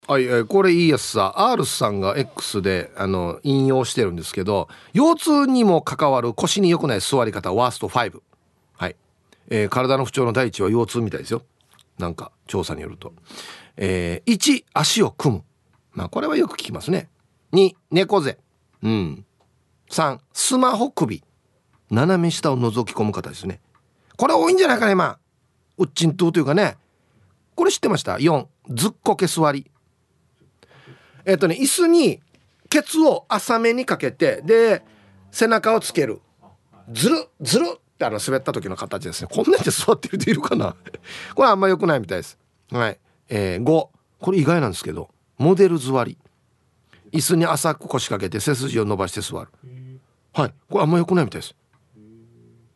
[0.07, 1.35] はい、これいいやつさ。
[1.37, 8.21] R さんが X であの引用してるんですけど腰痛にも関わる腰に良くない座り方ワースト5
[8.75, 8.97] はい、
[9.49, 11.43] えー、体の不調の第一は腰痛みたいですよ。
[11.99, 13.15] なんか調査によると、
[13.79, 15.45] えー、1足を組む。
[15.93, 17.09] まあこれはよく聞きますね。
[17.55, 18.37] 2猫背。
[18.83, 19.25] うん。
[19.91, 21.23] 3スマホ首。
[21.91, 23.61] 斜め下を覗き込む方ですね。
[24.19, 25.19] これ多いんじゃないかな今
[25.79, 26.77] うっちんとうというかね。
[27.55, 29.71] これ知ってました？4ずっこけ座り。
[31.25, 32.21] えっ、とね椅子に
[32.69, 34.83] ケツを浅めにかけてで
[35.31, 36.21] 背中をつける。
[36.93, 39.29] ずるずるってあの滑った時の形ですね。
[39.31, 40.77] こんなんで座ってる人いるかな？
[41.35, 42.39] これあんま良くないみたいです。
[42.71, 42.99] はい。
[43.29, 43.89] えー、5
[44.21, 45.09] これ意外なんですけど
[45.39, 46.19] モデル座り。
[47.13, 49.49] 椅子に浅く腰掛けて背筋を伸ばして座る。
[50.33, 50.55] はい。
[50.69, 51.55] これあんま良くないみたいです。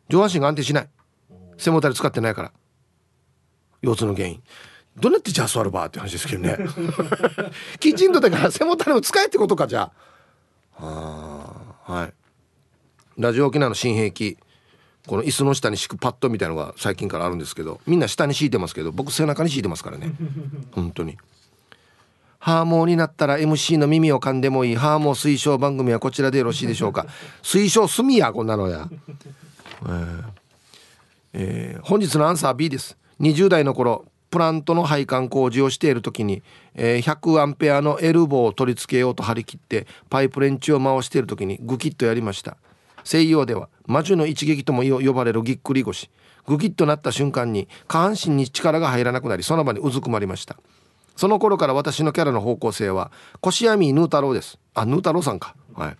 [0.08, 0.88] 上半身が安定しない。
[1.56, 2.52] 背もたれ使ってないから。
[3.82, 4.42] 腰痛の原因。
[5.00, 6.58] どうやってじゃあ座るばって話ですけどね。
[7.80, 9.90] きちんとだから背もたれを使えってことかじゃ
[10.78, 11.54] あ。
[11.86, 12.12] あはい。
[13.18, 14.38] ラジオ沖縄の新兵器
[15.06, 20.12] この椅子の下に敷くパッドみたいのが最近からあるんですけどみんな下に敷いてますけど僕背中に敷いてますからね。
[20.72, 21.16] 本当に。
[22.40, 24.76] ハーモーになったら MC の耳を噛んでもいい。
[24.76, 27.06] ハーモー推奨番組はこちらでよろしいでしょうか。
[27.42, 28.88] 推奨すみやこんなのや、
[29.82, 30.24] えー
[31.32, 32.96] えー、本日のアンサー B です。
[33.20, 36.42] 20代の頃プラントの配管工事をしている時に、
[36.74, 42.56] えー、100アンペアのエルボーを取り付けようと張り切ってパイプレンチを回している時にグキッとやりました。
[43.04, 46.10] 西洋では魔女の一撃とも呼ばれるぎっくり腰。
[46.46, 50.56] グキッとなった瞬間に下半身に力が入らなくなりその場にうずくまりました。
[51.16, 53.10] その頃から私のキャラの方向性は
[53.40, 54.58] 腰闇ヌー太郎です。
[54.74, 55.54] あヌー太郎さんか。
[55.74, 55.96] はい。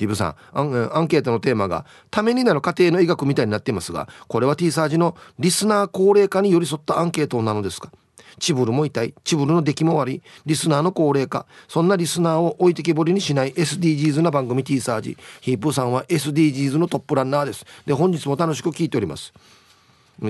[0.00, 0.34] ギブさん。
[0.52, 7.90] アンアンケートのテーマがためになる家庭の医学みたいになっていますがこれは T サージのリスナー高齢化に寄り添ったアンケートなのですか？
[8.38, 10.22] チブルも痛いチブルの出来も悪い。
[10.46, 11.46] リスナーの高齢化。
[11.68, 15.18] そんなリスナーを置いてけぼりにしない SDGs な番組 T サージ。
[15.42, 17.66] ヒープさんは SDGs のトップランナーです。
[17.84, 19.34] で本日も楽しく聞いております。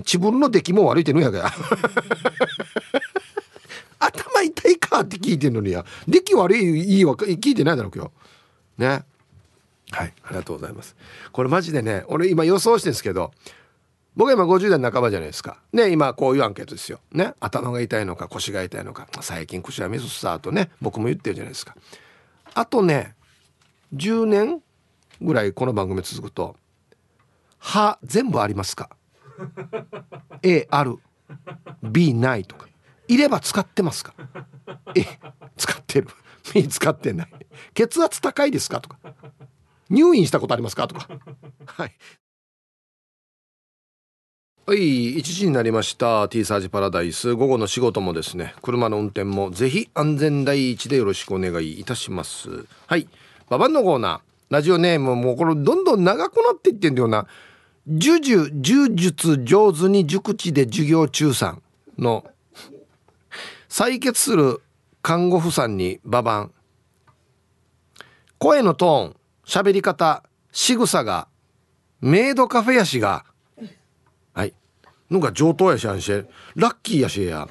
[0.04, 1.50] チブルの出来も悪いってのやがや。
[4.00, 5.84] 頭痛いかって聞いてんのにや。
[6.08, 8.12] 出来悪いいいわ聞いてないだろう今日。
[8.78, 9.04] ね。
[9.92, 10.96] はいありがとうございます。
[11.32, 13.32] これマジでね俺今予想してるんですけど
[14.16, 15.58] 僕は今50代半ばじゃないですか。
[15.72, 17.00] ね今こういうアンケートですよ。
[17.12, 19.08] ね頭が痛いのか腰が痛いのか。
[19.20, 21.76] 最近腰はミスさとね僕も言ってるじゃないですか。
[22.54, 23.14] あとね
[23.94, 24.62] 10年
[25.20, 26.56] ぐらいこの番組続くと
[27.58, 28.90] 「歯全部ありますか?
[30.42, 30.96] A ある。
[31.82, 32.66] B ない」とか
[33.08, 34.14] 「いれば使ってますか?」
[34.96, 35.04] 「A
[35.56, 36.08] 使ってる。
[36.54, 37.28] B 使ってない」
[37.74, 38.98] 「血圧高いですか?」とか。
[39.90, 40.88] 入院したことありますか？
[40.88, 41.08] とか。
[41.66, 41.92] はい。
[44.66, 46.28] はい1時になりました。
[46.28, 47.34] T サージパラダイス。
[47.34, 52.66] 午後の仕事もですね車の運転もぜひ安全第一でよろしくお願いいたします。
[52.86, 53.08] はい。
[53.48, 54.20] ババンのコーナー。
[54.50, 57.26] ラジオネームもうこれどんどん長くなっていってんだよな。
[57.88, 61.62] 呪術柔術上手に熟知で授業中さん
[61.98, 62.24] の
[63.68, 64.60] 採血する
[65.02, 66.52] 看護婦さんにババン。
[68.38, 69.16] 声のトーン
[69.50, 71.26] 喋り方仕草が
[72.00, 73.24] メイドカフェやしが
[74.32, 74.54] はい。
[75.10, 76.12] のが上等やしあんし。
[76.54, 77.48] ラッキーやしや。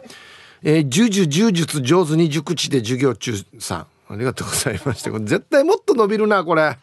[0.63, 4.13] えー、呪術柔術上手に熟知で授業中さん。
[4.13, 5.11] ありがとうございました。
[5.11, 6.77] これ絶対もっと伸びるなこれ。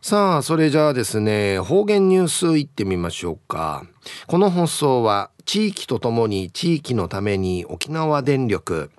[0.00, 3.84] さあそれじゃあですね方言ニュースいってみましょうか。
[4.26, 8.90] この放送は地域とともに地域のために沖縄電力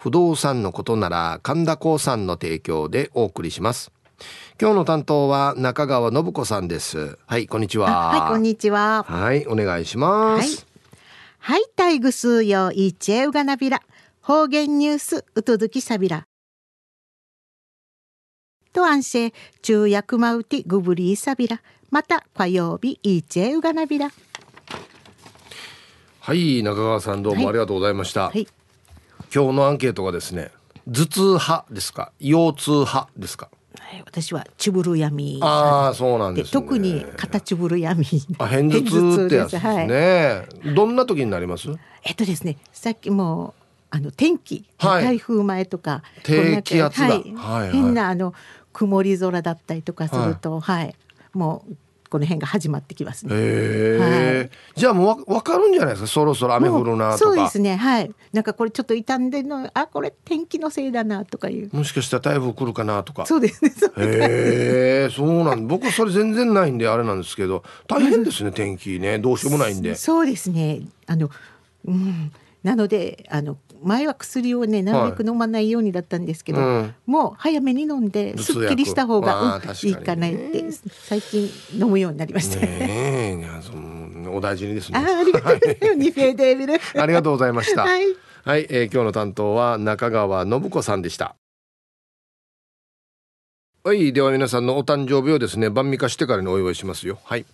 [0.00, 3.92] 不動産のことなら神田興産の提供でお送りします。
[4.58, 7.18] 今日の担当は中川信子さんです。
[7.26, 8.08] はいこんにちは。
[8.08, 9.04] はいこんにちは。
[9.06, 10.66] はいお願いします。
[11.38, 11.62] はい。
[11.76, 13.82] タイグスーヨイチェウガナビラ
[14.22, 16.24] 方言ニュースうとどきさびら。
[18.72, 21.60] と安静中薬マウティグブリーサビラ
[21.90, 24.10] また火曜日イチェウガナビラ
[26.20, 28.46] はい中川さんどうもありがとうございました、はい
[29.32, 30.50] 今日のアンケートがですね
[30.88, 32.12] 頭痛派ですか？
[32.18, 33.48] 腰痛派ですか？
[33.78, 36.60] はい私はチブルヤミああそうなんでですね。
[36.60, 38.04] 特に肩チブルヤミ
[38.38, 39.88] あ片頭痛ってやつですはい。
[39.88, 40.42] ね、
[40.74, 41.68] どんな時になります？
[42.04, 43.54] えっとですねさっきも
[43.90, 45.04] あの天気、はい。
[45.04, 47.20] 台風前とか低気圧だ。
[47.20, 47.62] こんなはい。
[47.62, 48.34] はい変なあの
[48.72, 50.94] 曇り空だったりとかすると、はい、
[51.32, 51.76] もう
[52.10, 53.34] この辺が始まってきますね。
[53.34, 56.06] へえ、じゃあもうわわかるんじゃないですか？
[56.08, 57.18] そろそろ雨降るなとか。
[57.18, 57.76] そうですね。
[57.76, 58.10] はい。
[58.32, 61.70] なんかこれちょっと傷んでるのあこれ天気のせいだなとかいう。
[61.72, 63.26] もしかしたら台風来るかなとか。
[63.26, 69.20] そうですねへえそうなん僕それ全然ないんであれなんですけど大変ですね天気ね。
[69.20, 69.94] どうしようもないんで。
[69.94, 70.80] そうですね。
[71.06, 71.30] あの
[71.86, 72.32] うん。
[72.64, 80.64] なのであの前は薬をねなるべく飲まないようにだったんですけど、うんもう早めに飲んですっきりした方が、いいかなって
[81.02, 82.60] 最近飲むようになりました。
[82.60, 84.98] ねえいやそのお大事にですね。
[86.96, 88.04] ありがとうございましたはい。
[88.44, 91.34] はい、えー今日の担当は中川信子さんでした。
[93.82, 97.18] はい、では皆さんのお誕生日をですね、晩味化してからにお祝いしますよ。
[97.24, 97.46] はい。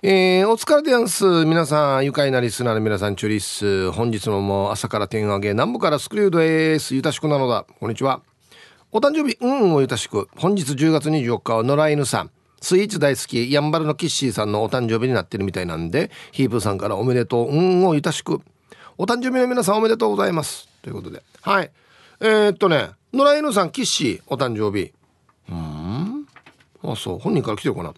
[0.00, 1.24] えーお疲れでやんす。
[1.44, 3.90] 皆さん、愉快なリスナーの皆さん、チュリッス。
[3.90, 6.94] 本日ももう朝から天上げ、南部からスクリュードです。
[6.94, 7.66] ゆたしくなのだ。
[7.80, 8.22] こんにちは。
[8.92, 10.28] お誕生日、うんをゆたしく。
[10.36, 12.30] 本日10月24日は野良犬さん。
[12.60, 18.40] スイーツ大好き、やんばるのキッシーさんのお誕生日になってるみたいなんで、ヒープーさんからおめでとう、うんをゆたしく。
[18.98, 20.68] お誕生日の皆さんおめでとうございます。
[20.82, 21.24] ということで。
[21.42, 21.72] はい。
[22.20, 24.92] えー、っとね、野良犬さん、キッシー、お誕生日。
[25.50, 26.24] うん？
[26.84, 27.18] あ、そう。
[27.18, 27.92] 本人から来てるかな。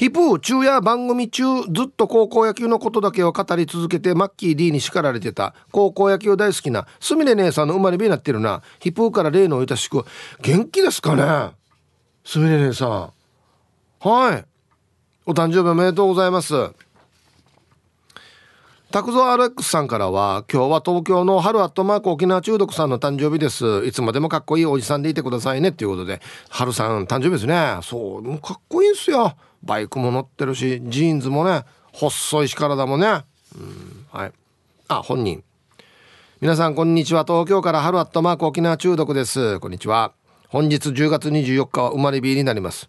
[0.00, 5.54] ヒプー中や番組中ずっと高校野球のことだけを語り続けてマッキー D に叱られてた。
[5.72, 8.62] 高校野球大好きなすみれ姉さんの生まれ日になってるな。
[8.78, 10.06] ヒプーから例のおいたしく
[10.40, 11.54] 元気ですかね？
[12.24, 13.12] すみれ姉さん。
[14.08, 14.44] はい。
[15.26, 16.54] お誕生日おめでとうございます。
[18.90, 23.84] タクゾ RX さんからは今日は東京の春アットマーク沖縄中毒さんの誕生日です。
[23.84, 25.68] いつまでもかっこいいおじさんでいてくださいね。
[25.68, 27.80] っていうことで春さん誕生日ですね。
[27.82, 29.36] そうもうかっこいいんすよ。
[29.62, 33.24] バイクも乗ってるしジーンズもね細いし体もね。
[33.56, 34.32] うんはい。
[34.88, 35.42] あ本人。
[36.40, 37.24] 皆さんこんにちは。
[37.24, 39.60] 東京から春アットマーク沖縄中毒です。
[39.60, 40.12] こんにちは。
[40.48, 42.88] 本日10月24日は生まれ日になります。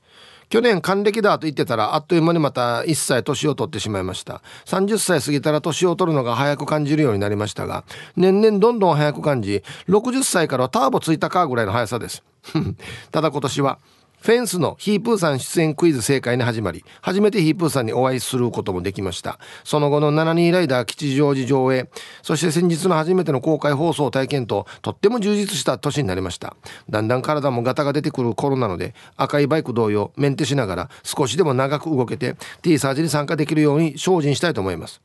[0.52, 4.42] 去年還暦だと言ってたらあっという間にまた1歳年を取ってしまいました。
[4.66, 7.86] 30歳過ぎたら年を取るのが早く感じるようになりましたが
[8.18, 12.24] 年々どんどん早く感じ60歳からはターボついたかぐらいの速さです。
[13.12, 13.80] ただ今年は
[14.22, 19.40] フェンスのヒープーさん出演クイズ正解に始まり初めてヒープーさんにお会いすることもできました。
[19.64, 21.90] その後の72ライダー吉祥寺上映
[22.22, 26.56] そして先日の初めての公開放送体験ととっても充実した年になりました。
[26.88, 35.02] だんだん体もガタが出てくる頃なので赤いバイク同様メンテしながら少しでも長く動けて T サージに参加できるように精進したいと思います。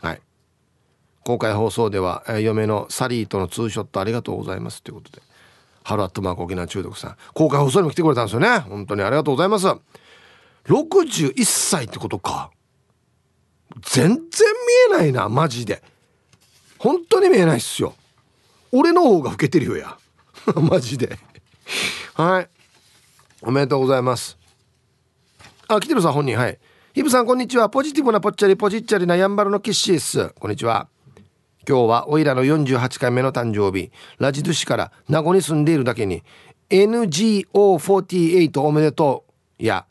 [0.00, 0.20] はい。
[1.24, 4.82] 公開放送では、嫁のサリーとのツーショットありがとうございます。
[4.82, 5.27] ということで。
[5.88, 7.16] ハロアットマーク沖縄中毒さん。
[7.32, 8.58] 公開放送にも来てくれたんですよね。
[8.58, 9.66] 本当にありがとうございます。
[10.66, 12.50] 61歳ってことか。
[13.80, 15.82] 全然見えないなマジで。
[16.78, 17.94] 本当に見えないっすよ。
[18.70, 19.96] 俺の方が老けてるよや。
[20.60, 21.18] マジで。
[22.12, 22.50] はい。
[23.40, 24.36] おめでとうございます。
[25.68, 26.58] あ来てるさん本人はい。
[26.92, 27.70] ヒブさんこんにちは。
[27.70, 30.34] ポジティブなぽっちゃりポジッチャリなやんばるのキッシーっす。
[30.38, 30.86] こんにちは。
[31.68, 33.92] 今日はおいらの48回目の誕生日。
[34.18, 36.22] ラジドゥ市から名護に住んでいるだけに
[36.70, 39.26] NGO48 おめでと
[39.60, 39.84] うや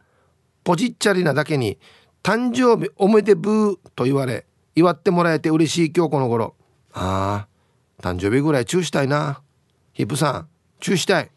[0.63, 1.77] ポジッチャリなだけに
[2.23, 6.55] 誕生日おめでブーと言われ祝ってもらえて嬉しい今日この頃。
[6.93, 9.43] ああ誕生日ぐらいチューしたいな。
[9.93, 10.47] ヒップさん
[10.79, 11.29] チューしたい。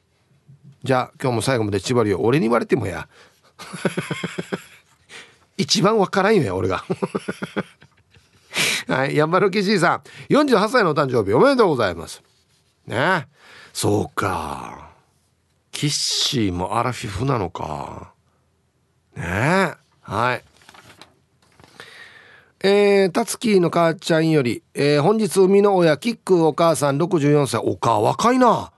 [0.82, 3.10] じゃあ今日も最後まで縛りを俺に言われてもや。
[5.58, 6.82] 一番わからんよや俺が。
[8.90, 12.22] はい、ヤンバルキシーさん、48歳のお誕生日おめでとうございます。
[12.88, 13.28] ね
[13.72, 14.90] そうか。
[15.70, 18.12] キッシーもアラフィフなのか。
[19.14, 20.44] ねはい。
[22.62, 28.70] えー、たつきの母ちゃんより、えー、本日生みの親キックお母さん64歳お母若いな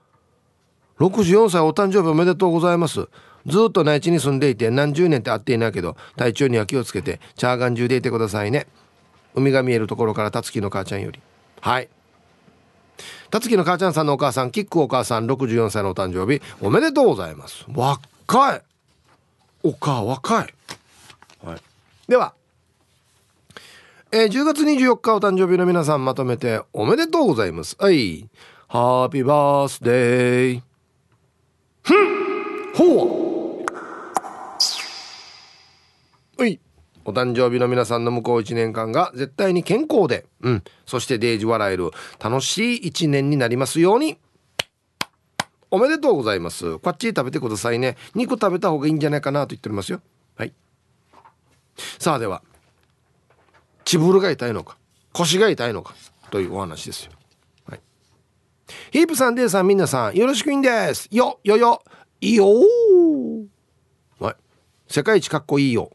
[1.00, 3.08] 64歳お誕生日おめでとうございます
[3.46, 8.68] ずっと内地に住んでいて何十年って会っていないけど体調には気をつけてチャーガン中でいてくださいね
[9.34, 11.20] 海が見えるところからたつきの母ちゃんより。
[11.60, 11.88] はい。
[13.30, 16.42] たつきの母ちゃんさんのお母さんキックお母さん64歳のお誕生日。
[16.60, 17.64] おめでとうございます。
[17.74, 18.62] 若い。
[19.62, 20.54] お母若い、
[21.44, 21.60] はい、
[22.08, 22.34] では
[24.10, 27.76] えー、10月24日お誕生日の皆さんまとめておめでとうございます。
[27.78, 28.28] はい。
[28.68, 30.62] ハッピーバースデー
[31.82, 32.74] ふん。
[32.74, 33.28] ほ
[36.38, 36.42] う。
[36.42, 36.60] はい
[37.04, 41.90] お誕生日の皆さんの向こう1年間が絶対に健康で、うん、そしてデージ笑える
[42.22, 44.18] 楽しい1年になりますように。
[45.70, 46.78] おめでとうございます。
[46.78, 47.96] こっち食べてくださいね。
[48.14, 50.02] 肉食べた方がいいんじゃないかなと言っておりますよ。
[50.36, 50.52] はい。
[51.98, 52.42] さあでは、
[53.84, 54.76] チブルが痛いのか、
[55.12, 55.94] 腰が痛いのか
[56.30, 57.12] というお話ですよ。
[57.66, 57.80] はい。
[58.90, 61.08] ヒープさん、デイさん、みなさん、よろしくいんです。
[61.10, 61.82] よ、よよ、
[62.20, 62.46] いいよ
[64.20, 64.36] はい。
[64.88, 65.90] 世界一かっこいいよ。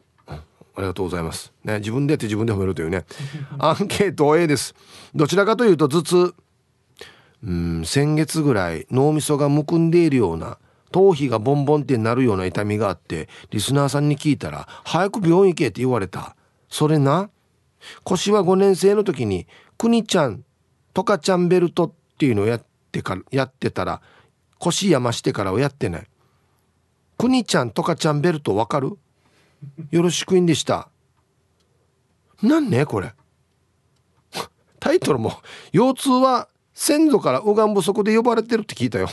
[0.77, 1.51] ありがとうございます。
[1.63, 3.05] ね、自分でやって自分で褒めるというね。
[3.57, 4.75] アンケート A です。
[5.15, 6.35] どちらかというと頭痛。
[7.43, 10.57] うん先月ぐらい脳みそがむくんでいるような
[10.91, 16.35] 頭皮がボンボンってなるような痛みがあってリスナーさんに聞いたら「早く病院行け」って言われた
[16.67, 17.29] それな？
[18.03, 19.45] 腰は5年生の時に
[19.77, 20.43] 「くにちゃん」
[20.95, 24.01] 「とかちゃんベルト」っていうのをやってかやってたら
[24.57, 26.07] 腰やましてからはやってない
[27.19, 28.97] 「くにちゃん」「とかちゃんベルト」わかる？
[29.91, 30.89] よろしくいんでした。
[32.41, 33.13] なんねこれ。
[34.79, 35.33] タイトルも
[35.73, 39.09] 「腰痛は先祖から右岸不足で呼ばれてる」って聞いたよ。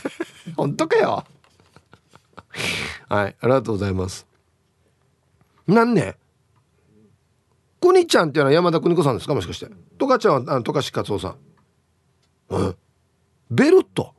[0.56, 1.24] 本当かよ。
[3.08, 4.26] はい、ありがとうございます。
[5.66, 6.16] なんね
[7.80, 9.34] くにちゃんっていうのは山田邦子さんですか？
[9.34, 9.70] もしかして。
[9.98, 11.36] とかちゃんはとかしかつおさん。
[12.50, 12.76] うん。
[13.50, 14.14] ベルト。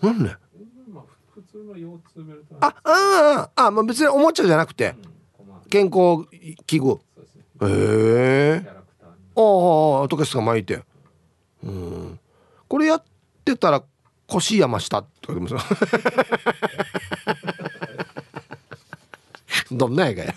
[0.00, 0.36] なんね
[2.60, 4.94] ああああまあ別におもちゃじゃなくて。
[5.70, 6.24] 健康
[6.66, 7.00] 器具。
[7.62, 8.84] へえ。
[9.36, 10.82] ああとかしか巻いて
[11.64, 12.20] うん
[12.68, 13.02] これやっ
[13.44, 13.82] てたら
[14.28, 15.56] 腰山下とかでもさ
[19.72, 20.34] どんなやかや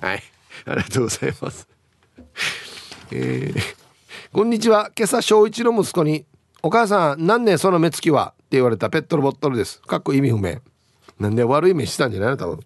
[0.00, 0.22] はい
[0.66, 1.68] ありがとうございます
[3.10, 3.60] えー、
[4.32, 6.24] こんにちは今朝小一の息子に
[6.62, 9.80] 「お母さん何年その目つきは?」言われたペットのボトルです。
[9.82, 10.60] かっこ意味不明。
[11.18, 12.36] なんで悪い目したんじゃないの？
[12.36, 12.60] 多分。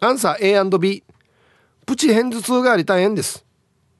[0.00, 1.02] アンサー A&B
[1.86, 3.44] プチ片頭痛があり大変です。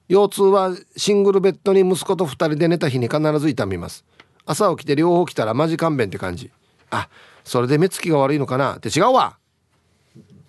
[0.08, 4.04] 腰痛はシングルベッドに息子と2人で寝た日に必ず痛みます。
[4.46, 6.50] 朝起きて両方来たらマジ勘弁って感じ。
[6.90, 7.08] あ
[7.42, 8.76] それで目つきが悪いのかな？
[8.76, 9.38] って違うわ。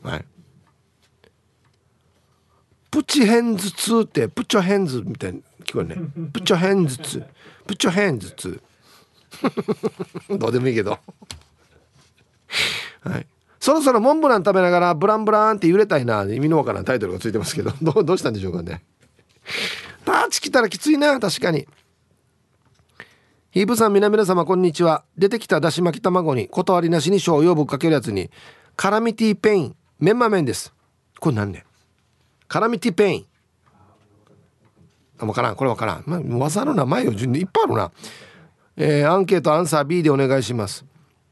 [0.04, 0.26] はい。
[2.92, 6.30] プチヘンズ痛ってプチョヘンズみたいに聞こえるね。
[6.32, 7.26] プチョヘンズ痛。
[7.68, 8.62] プチョヘンズ痛。
[10.38, 11.00] どうでもいいけど。
[13.02, 13.28] はい。
[13.60, 18.84] そろそろモンブラン食べながらブランブランって揺れたいな意味のわからんタイトルがついてますけどどうどうしたんでしょうかね。
[20.06, 21.68] ターチ来たらきついな確かに。
[23.52, 25.04] ヒープさん皆々様こんにちは。
[25.18, 28.30] 出てきただし巻き卵に断りなしに醤油をぶっかけるやつに
[28.76, 30.74] カラミティペインメンマ麺です。
[31.20, 31.66] これ何ね
[32.48, 33.26] カラミティペイン。
[35.18, 35.56] あ分からん。
[35.56, 37.92] これ分からん、まあ、技の名前を順にいっぱいあるな。
[38.78, 40.86] えー、アンケートアンサー B でお願いします。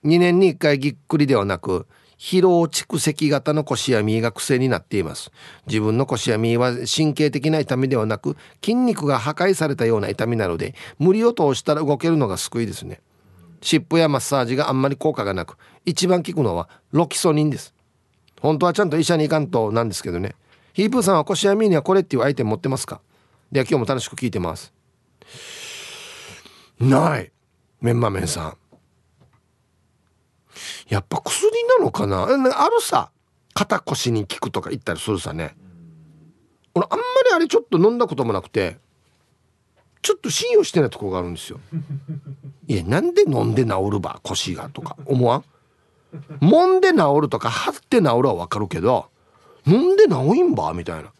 [0.05, 1.87] 2年に1回ぎっくりではなく
[2.17, 5.31] 疲労蓄積型の腰や身が癖になっています。
[5.67, 13.01] 自分の腰や身は神経的な痛みではなく筋肉が破壊されたような痛みなので無理を通したら動けるのが救いですね。
[13.61, 17.73] 湿布やマッサージがあんまり効果がなく一番効くのはロキソニンです。
[18.39, 20.35] 本当はちゃんと医者に行かんとなんですけどね。
[20.73, 23.01] ヒープーさんは腰や身にはこれっていうアイテム持ってますか？
[23.51, 24.73] では今日も楽しく聞いてます。
[26.79, 27.32] ない。
[27.83, 28.57] メンマメンさん。
[30.87, 32.23] やっぱ薬なのかな？
[32.23, 32.27] あ
[32.69, 33.11] るさ
[33.53, 35.55] 肩腰に効くとか言ったりするさね。
[36.73, 38.77] 俺あんまりあれちょっと飲んだこともなくて
[40.01, 41.59] ちょっと信用してないとこがあるんですよ。
[42.67, 44.95] いやなんで飲んで治るば腰がとか。
[45.05, 45.43] 思わん？
[46.39, 49.09] 揉んで治るとか張って治るはわかるけど
[49.67, 50.73] 飲んで治いんば？
[50.73, 51.11] みたいな。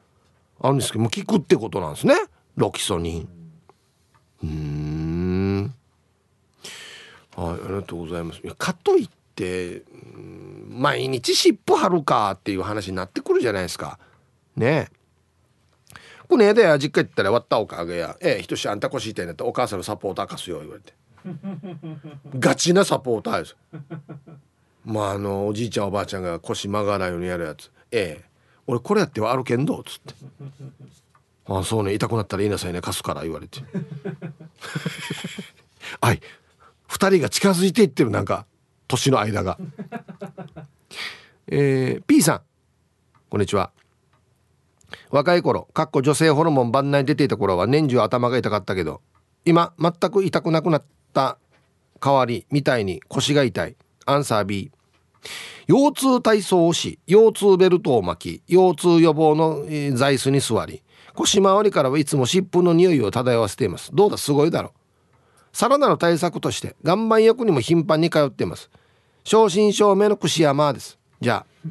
[0.62, 2.16] あるんですけども効くってことなんですね。
[2.56, 3.30] ロキソニン。
[4.44, 5.03] うん
[7.36, 8.40] はいありがとうございます。
[8.44, 9.84] いやかといって
[10.70, 14.00] 毎日尻尾張るかっていう話になってくるじゃないですか。
[14.56, 14.90] ね。
[14.92, 15.04] え
[16.28, 20.94] この間や実家行ったら割ったおかげや「ええひとしあんた腰痛いてんだったお母さんのサポーター貸すよ」言われて。
[22.40, 23.56] ガチなサポーターです。
[24.86, 27.72] まああのおじいちゃんおばあちゃんが腰曲がらないようにやるやつ。
[27.92, 28.26] ええ。
[28.68, 30.14] 俺これやっては歩けんど」っつって
[31.46, 31.94] 「ああそうね。
[31.94, 32.82] 痛くなったら言いなさいね。
[32.82, 33.60] 貸すから」言われて。
[36.02, 36.22] はい。
[37.04, 38.46] 2人が近づいていってるなんか
[38.88, 39.58] 年の間が。
[41.48, 42.42] えー、P さん。
[43.30, 43.72] こんにちは。
[45.10, 49.02] 若い頃かっこ女性ホルモン番内出ていた頃は年中頭が痛かったけど
[49.44, 50.84] 今全く痛くなくなっ
[51.14, 51.40] た
[52.00, 53.76] 代わりみたいに腰が痛い。
[54.06, 54.72] アンサー B
[55.68, 59.66] 腰痛体操をし腰痛ベルトを巻き腰痛予防の
[59.98, 60.82] 座椅子に座り
[61.16, 63.92] 腰回りからはいつも湿布の匂いを漂わせています。
[63.94, 64.18] どうだ？
[64.18, 64.83] すごいだろう。
[65.54, 68.70] さらなる対策として岩盤浴にも頻繁に通っています。
[69.24, 70.98] 正真正銘の串山です。
[71.22, 71.68] じゃあ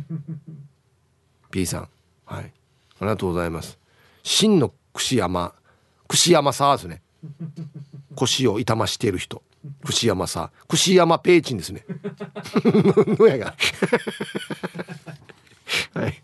[1.50, 1.88] P さん。
[2.24, 2.44] はい。
[2.44, 2.50] あ
[3.00, 3.78] りがとうございます。
[4.22, 5.52] 真の串山。
[6.08, 7.02] 串山さですね。
[8.14, 9.42] 腰を痛ましている人。
[9.84, 10.50] 串山さ。
[10.68, 11.84] 串山ペーチンですね。
[13.18, 13.54] のやが。
[15.94, 16.22] はい。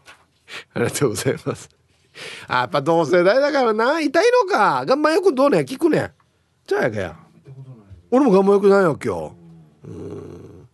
[0.74, 1.68] ありがとうございます。
[2.46, 4.00] あやっぱ同世代だからな。
[4.00, 4.84] 痛いのか。
[4.86, 6.12] 岩盤浴どうね聞くね
[6.66, 7.27] じゃあやかや。
[8.10, 9.34] 俺も岩盤浴ないよ今日
[9.84, 10.68] うん。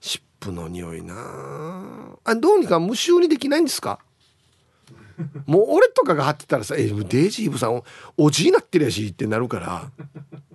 [0.00, 2.16] 湿布の匂いな。
[2.24, 3.98] あどうにか無臭にできないんですか？
[5.46, 7.82] もう俺とかが貼ってたらさ「えデイジーブさん
[8.16, 9.90] おじいなってるやし」ってなるから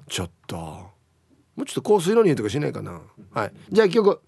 [0.08, 0.56] ちょっと。
[0.58, 3.02] もうちょっと香水の匂いとかしないかな。
[3.32, 3.54] はい。
[3.70, 4.22] じゃあ曲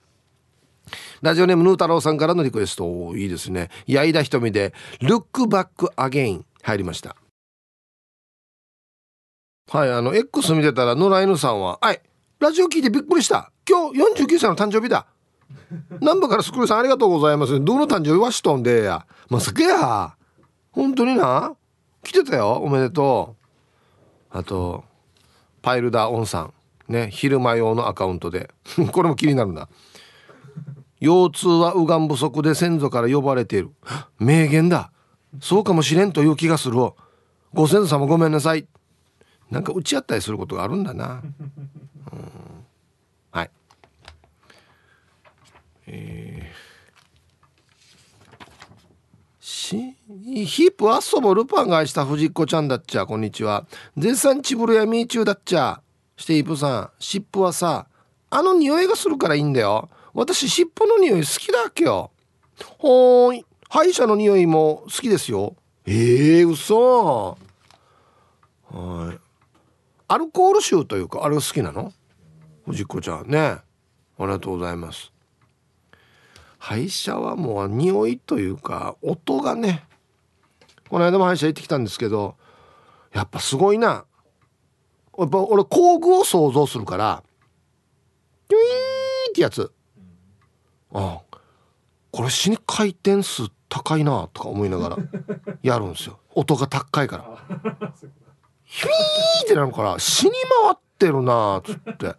[1.22, 3.16] ラジオネームヌー太郎さんからのリクエスト。
[3.16, 3.70] いいですね。
[3.88, 7.16] 矢井田瞳で「ルックバックアゲイン」入りました。
[9.68, 12.02] はいあの X 見てたら野良犬さんは「はい
[12.38, 13.52] ラジオ聞いてびっくりした。
[13.68, 15.08] 今日49歳の誕生日だ。
[16.02, 17.64] 南部からスクールさんありがとうございます。
[17.64, 19.06] どの誕生日はしとんでや。
[19.30, 20.16] まさかや。
[20.72, 21.56] 本当にな。
[22.04, 22.52] 来てたよ。
[22.56, 23.36] おめでと
[24.34, 24.38] う。
[24.38, 24.84] あと
[25.62, 26.54] パイルダーオンさん。
[26.90, 28.52] ね昼間用のアカウントで。
[28.92, 29.70] これも気になるな。
[31.00, 33.72] 腰痛は右岸不足で先祖から呼ばれている。
[34.20, 34.92] 名言だ。
[35.42, 36.76] そうかもしれんという気がする
[37.54, 38.68] ご先祖様ごめんなさい。
[39.52, 41.22] なんか打ち合ったりすることがあるんだな、
[42.12, 42.22] うん、
[43.32, 43.50] はい。
[45.88, 49.96] えー、し
[50.46, 53.66] ヒープアッソボルパンが愛した藤子ちゃんだっちゃこんにちは。
[53.98, 55.82] 絶賛チブルやミーチューだっちゃ。
[56.18, 57.88] してヒープさん湿布はさ
[58.30, 59.90] あの匂いがするからいいんだよ。
[60.14, 62.12] 私湿布の匂い好きだっけよ。
[62.78, 63.46] ほーい。
[63.70, 65.56] 歯医者の匂いも好きですよ。
[65.86, 67.38] ええー、嘘。
[68.72, 69.25] はい。
[70.08, 71.94] アルコール臭というかあれが好きなの？
[72.66, 73.30] 藤子ちゃん。
[73.30, 73.40] ね。
[73.40, 73.64] あ
[74.20, 75.12] りがとうございます。
[76.58, 79.86] 歯医者はもう匂いというか音がね。
[80.90, 82.36] この間も歯医者行ってきたんですけど
[83.14, 84.06] やっぱすごいな。
[85.18, 87.24] やっぱ俺工具を想像するから
[88.50, 89.72] 「キュイーン!」ってやつ。
[90.94, 91.38] ああ
[92.12, 94.98] これ死に回転数高いなとか思いながら
[95.62, 96.20] やるんですよ。
[96.34, 97.92] 音が高いから。
[98.76, 102.14] ヒュイーってなるから死に回ってるなっつって。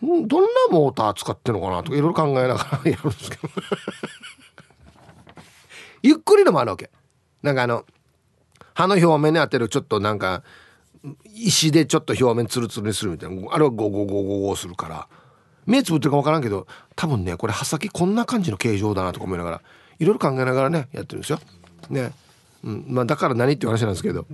[0.00, 0.38] どんな
[0.70, 3.48] モーター使ってるのかなとかいろいろ考えながらやるんですけど。
[6.02, 6.90] ゆっくりのもあるわけ。
[7.42, 7.84] なんかあの
[8.74, 10.42] 歯の表面に当てるちょっとなんか
[11.34, 13.52] 石でちょっと表面ツルツルにするみたいな。
[13.52, 15.08] あれはゴゴゴゴゴするから。
[15.66, 16.66] 目つぶってるか分からんけど
[16.96, 19.62] 多分ねこれ刃先こんな感じの形状だなとか思いながら
[19.98, 21.40] いろいろ考えながらねやってるんですよ。
[21.90, 22.12] ね、
[22.64, 22.84] うん。
[22.88, 24.26] まあ、だから何っていう話なんですけど。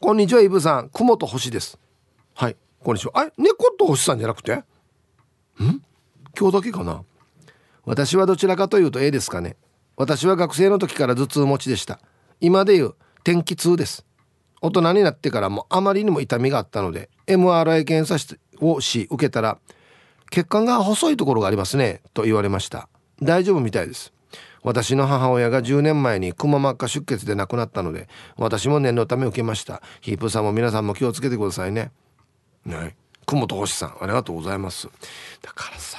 [0.00, 0.88] こんにちはイブさん。
[0.88, 1.78] 雲と星です。
[2.34, 2.56] はい。
[2.82, 3.12] こんにちは。
[3.14, 4.54] あ猫と星さんじゃなくて？
[4.54, 4.64] ん？
[6.36, 7.04] 今日だけかな？
[7.84, 9.56] 私はどちらかというと A ですかね。
[9.96, 12.00] 私は学生の時から頭痛持ちでした。
[12.40, 14.04] 今でいう天気痛です。
[14.60, 19.58] 大人になってからもあまりにも痛みがあったので MRI 検査をし受けたら
[20.30, 22.88] 血管が細いところがありますねと言われました。
[23.20, 24.12] 大丈夫みたいです。
[24.62, 29.82] 私の母親が10年前にくも膜下出血で亡くなったので私も念のため受けました。
[30.00, 31.90] ヒープさんも皆さんも気をつけてくださいね。
[32.66, 32.94] はい
[33.26, 34.88] 雲と星さんありがとうございます。
[35.42, 35.98] だからさ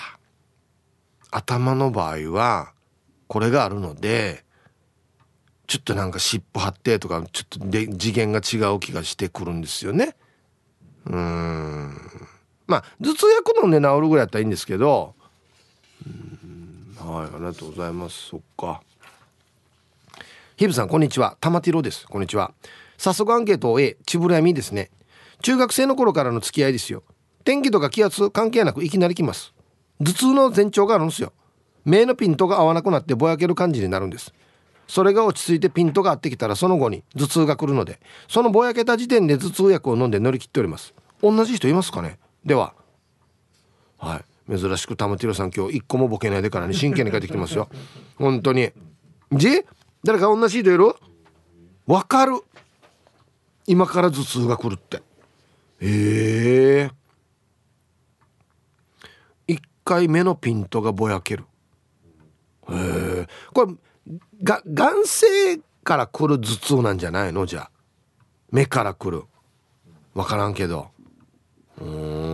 [1.31, 2.73] 頭の場合は
[3.27, 4.43] これがあるので
[5.67, 10.15] ちょっとなんか尻尾張ってとかちょっとで次元が違う気がしてくるんですよね。
[11.05, 11.97] うん。
[12.67, 15.15] まあ頭痛薬飲んで治るぐらいだったらいいんですけど
[16.99, 18.27] はいありがとうございます。
[18.29, 18.81] そっか。
[20.55, 21.37] ヒブさんこんにちは。
[21.41, 22.07] 玉ティロです。
[22.07, 22.53] こんにちは。
[22.97, 24.91] 早速アンケートを A ちぶらやみですね。
[25.41, 27.03] 中学生の頃からの付き合いですよ。
[27.43, 29.53] 天気とか気圧関係なくいきなり来ます。
[29.99, 31.33] 頭痛の前兆があるんですよ。
[31.83, 34.33] 目のピントが合わなくなってぼやける感じになるんです。
[34.87, 40.93] それが落ち着いてピントが合ってきたらその後に頭痛が来るのでそのぼやけた時点で頭痛薬を飲んで乗り切っております。
[41.21, 42.19] 同じ人いますかね？
[42.45, 42.73] では。
[43.97, 44.25] はい。
[44.57, 47.69] 珍しく玉ティロさん今日一個もボケないでからね真剣に帰ってきてますよ。
[48.17, 48.71] 本当に。
[49.31, 49.63] じ
[50.03, 50.95] 誰か同じ人いる？
[51.87, 52.41] わかる。
[53.65, 55.01] 今から頭痛が来るって。
[55.79, 56.91] ええ。
[59.47, 61.45] 一回目のピントがぼやける。
[62.69, 63.27] へえ。
[63.53, 63.73] これ
[64.43, 67.45] が眼性から来る頭痛なんじゃないの？
[67.45, 67.69] じゃ
[68.51, 69.23] 目から来る。
[70.13, 70.87] 分からんけど。
[71.81, 72.32] うん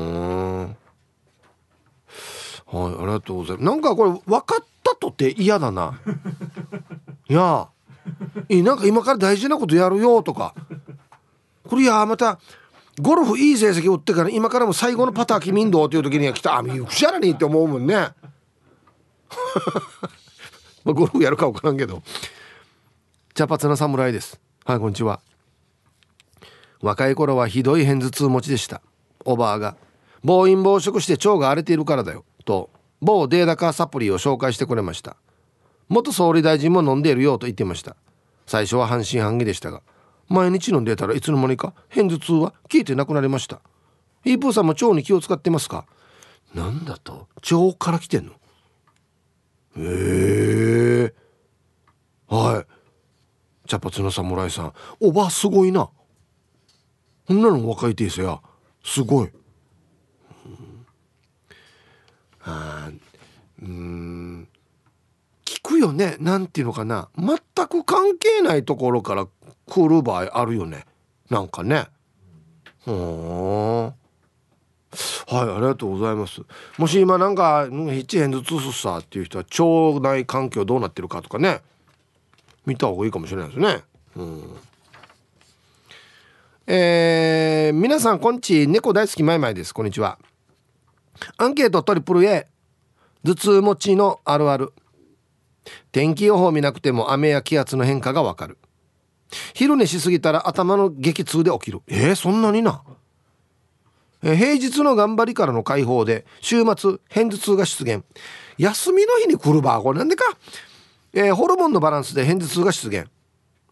[2.72, 3.66] はいありがとうございます。
[3.66, 6.00] なんかこれ分かったとて嫌だな。
[7.28, 7.68] いや。
[8.48, 10.54] いなんか今から大事なことやるよとか。
[11.68, 12.40] これいやまた
[13.00, 16.58] ゴルフいい成績打ってから今からも最後のパター君んどうっていう時には来た。
[16.58, 17.96] あみくしゃらにって思うもんね。
[17.96, 18.14] ま
[20.92, 22.02] あゴルフやるか分からんけど。
[23.34, 24.40] 茶髪な侍です。
[24.66, 25.22] はいこんにちは。
[26.82, 28.82] 若い頃はひどい片頭痛持ちでした。
[29.26, 29.76] おばあが
[30.24, 32.26] 暴飲暴食して腸が荒れているからだよ。
[32.50, 35.18] と某データカーサプリを紹介してくれました。
[35.88, 37.96] 元総理大臣も飲んでいるよと言っていました。
[38.48, 39.84] 最初は半信半疑でしたが
[40.30, 43.62] 毎日飲んでたらいつの間にか片頭痛は消えてなくなりました。
[44.24, 45.86] ヒープーさんも腸に気を使ってますか？
[46.56, 48.34] なんだと腸から来てんの？
[49.78, 51.14] へえ
[52.28, 53.68] はい。
[53.70, 54.74] 茶髪の侍さん。
[55.00, 55.92] おばあすごいな。
[57.28, 58.42] こんなの若い亭主や。
[58.84, 60.86] すごい、うん、
[62.50, 62.92] あ
[63.62, 64.48] うん
[65.46, 66.16] 聞くよね。
[66.20, 67.10] なんていうのかな。
[67.18, 67.38] 全
[67.68, 69.28] く関係ないところから
[69.66, 70.86] 来る場合あるよね。
[71.30, 71.88] なんかね。
[72.86, 73.86] うん。
[73.86, 73.96] はい
[75.32, 76.42] ありがとうございます。
[76.78, 81.62] もし今なんか「ヒッチヘンズツスさ」っていう人は腸内環境どうなってるかとかね。
[82.66, 83.84] 見た方がいいかもしれないですね。
[84.16, 84.44] うん。
[86.68, 89.74] えー、皆さんこんち猫大好きマイマイです。
[89.74, 90.20] こんにちは。
[91.38, 92.48] アンケートトリプル A
[93.26, 94.74] 頭痛持ちのあるある。
[95.92, 98.58] 天気予報見なくても雨や気圧の変化がわかる。
[99.54, 101.82] 昼寝しすぎたら頭の激痛で起きる。
[101.88, 102.82] えー、そんなにな。
[104.22, 108.04] 平日の頑張りからの解放で週末片頭痛が出現。
[108.58, 110.26] 休みの日に来るばこれなんでか、
[111.14, 113.08] えー、ホルモンのバランスで片頭痛が出現。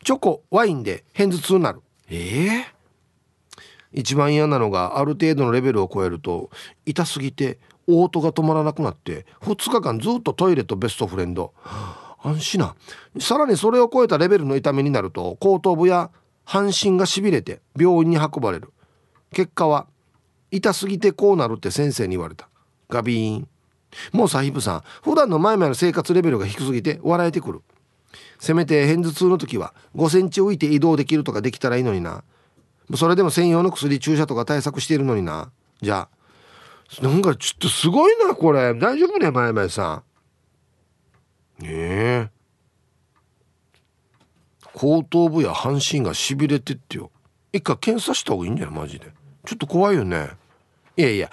[0.03, 1.81] チョコワインで片頭痛になる。
[2.09, 2.63] えー、
[3.97, 6.51] 一番嫌なのがある程度のレベルを超えると
[6.85, 11.51] 痛すぎて嘔吐が止まらなくなって2日間ずっとトイレとベストフレンド。
[12.21, 12.75] 安心な。
[13.19, 16.11] さらにそれを超えたレベルの痛みになると後頭部や
[16.45, 18.71] 半身がしびれて病院に運ばれる。
[19.33, 19.87] 結果は
[20.51, 22.49] 痛すぎてこうなるって先生に言われた。
[22.89, 23.47] ガビーン。
[24.11, 27.61] もうサヒブさん普段の前々の生活レベルが低すぎて笑えてくる。
[28.37, 32.23] せめて片頭痛の時は5センチ浮いて移動できるとかできたらいいのにな。
[32.95, 35.51] それでも専用の薬注射とか対策しているのにな。
[35.81, 36.07] じゃ
[37.01, 38.73] あなんかちょっとすごいなこれ。
[38.73, 40.03] 大丈夫ね前々さ
[41.59, 41.63] ん。
[41.63, 42.29] ねえ。
[44.73, 47.11] 後頭部や半身がしびれてってよ。
[47.51, 49.11] 一回検査した方がいいんじゃないマジで。
[49.45, 50.29] ちょっと怖いよね。
[50.95, 51.29] いやいや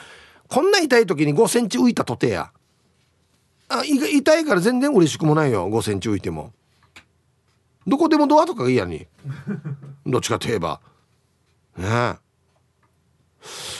[0.49, 2.51] こんな痛い時に5センチ浮いたとてや。
[3.69, 6.53] あ痛いから全然嬉しくもないよ5センチ浮いても。
[7.87, 9.07] どこでもドアとかがいいやに。
[10.07, 10.81] どっちかといえば。
[11.77, 12.19] ね。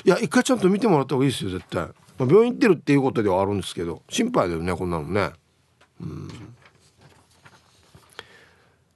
[0.05, 1.91] いや一回ちゃんと見てもらった方がいいですよ絶対、ま
[2.21, 5.31] あ、病院行ってるっていうことではあるんですけど心配だよねこんなのね。
[6.01, 6.29] うん。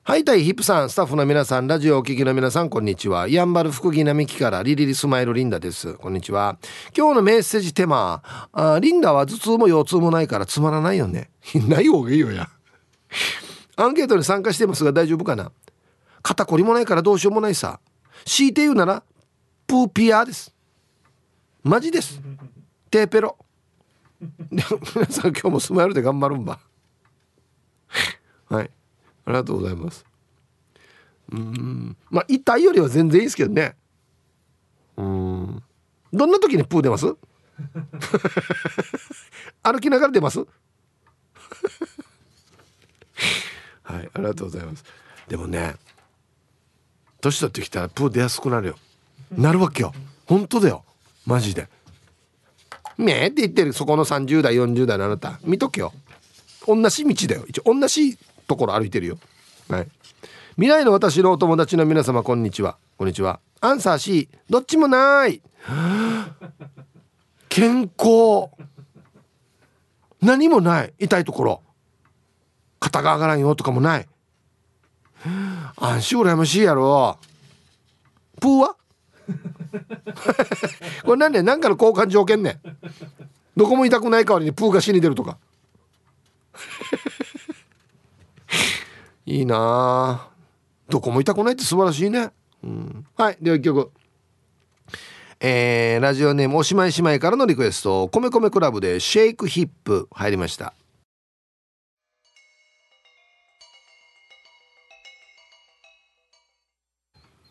[0.09, 3.29] はいたいヒップさんスタッフの皆さんラジオお聞きの皆さんこんにちは。
[3.29, 5.95] やんばる福木並木からリリリスマイルリンダです。
[5.95, 6.57] こんにちは。
[6.97, 8.23] 今日のメッセージテーマ
[8.53, 11.31] あリンダは頭痛も腰痛もないからつまらないよね。
[11.69, 12.49] ない方がいいよや。
[13.77, 15.53] アンケートに参加してますが大丈夫かな？
[16.23, 17.79] 肩こりもないからどうしようもないさ。
[18.25, 19.03] 強いて言うなら
[19.67, 20.55] プーピアです。
[21.63, 22.21] マジです。
[22.91, 23.37] テーペロ。
[24.51, 24.63] 皆
[25.09, 26.59] さん今日もスマイルで頑張るんば。
[28.49, 28.71] はい。
[29.27, 30.05] ありがとうございます。
[31.31, 31.97] うん。
[32.11, 33.77] まあ痛いよりは全然いいですけどね。
[34.97, 35.63] うん。
[36.13, 37.07] どんな時にプー出ます？
[39.63, 40.39] 歩きながら出ます？
[43.83, 44.11] はい。
[44.15, 44.85] ありがとうございます。
[45.29, 45.77] でもね
[47.21, 48.77] 年取ってきたらプー出やすくなるよ。
[49.37, 49.93] なるわけよ。
[50.27, 50.85] 本当だよ。
[51.27, 51.69] マジで。
[52.97, 53.73] ねえって言ってる。
[53.73, 55.39] そこの30代40代のあなた。
[55.45, 55.93] 見とけよ。
[56.67, 57.45] 同じ道だよ。
[57.49, 58.17] 一応同じ
[58.47, 59.19] ところ歩いてるよ。
[59.69, 59.89] はい。
[60.57, 62.77] 未来の私のお友達の皆様こんにちは。
[62.97, 63.41] こんにちは。
[63.61, 65.41] アンサー C どっちもない。
[67.49, 68.49] 健康。
[70.21, 70.93] 何もない。
[70.99, 71.63] 痛いところ。
[72.81, 74.09] 肩が上がらんよとかもない。
[75.77, 77.19] 安心羨ましいやろ。
[78.41, 78.77] プーは？
[81.05, 82.61] これなん何かの交換条件ね。
[83.57, 85.39] どこも痛くない代わりにプーが死に出るとか。
[89.27, 89.57] いいな。
[89.59, 90.29] あ
[90.89, 92.31] どこも痛くないって素晴らしいね、
[92.65, 93.91] うん、はいでは一曲。
[95.41, 98.09] えー、ラジオネームおしまい姉妹からのリクエスト。
[98.09, 100.73] 米米クラブでシェイクヒップ入りました。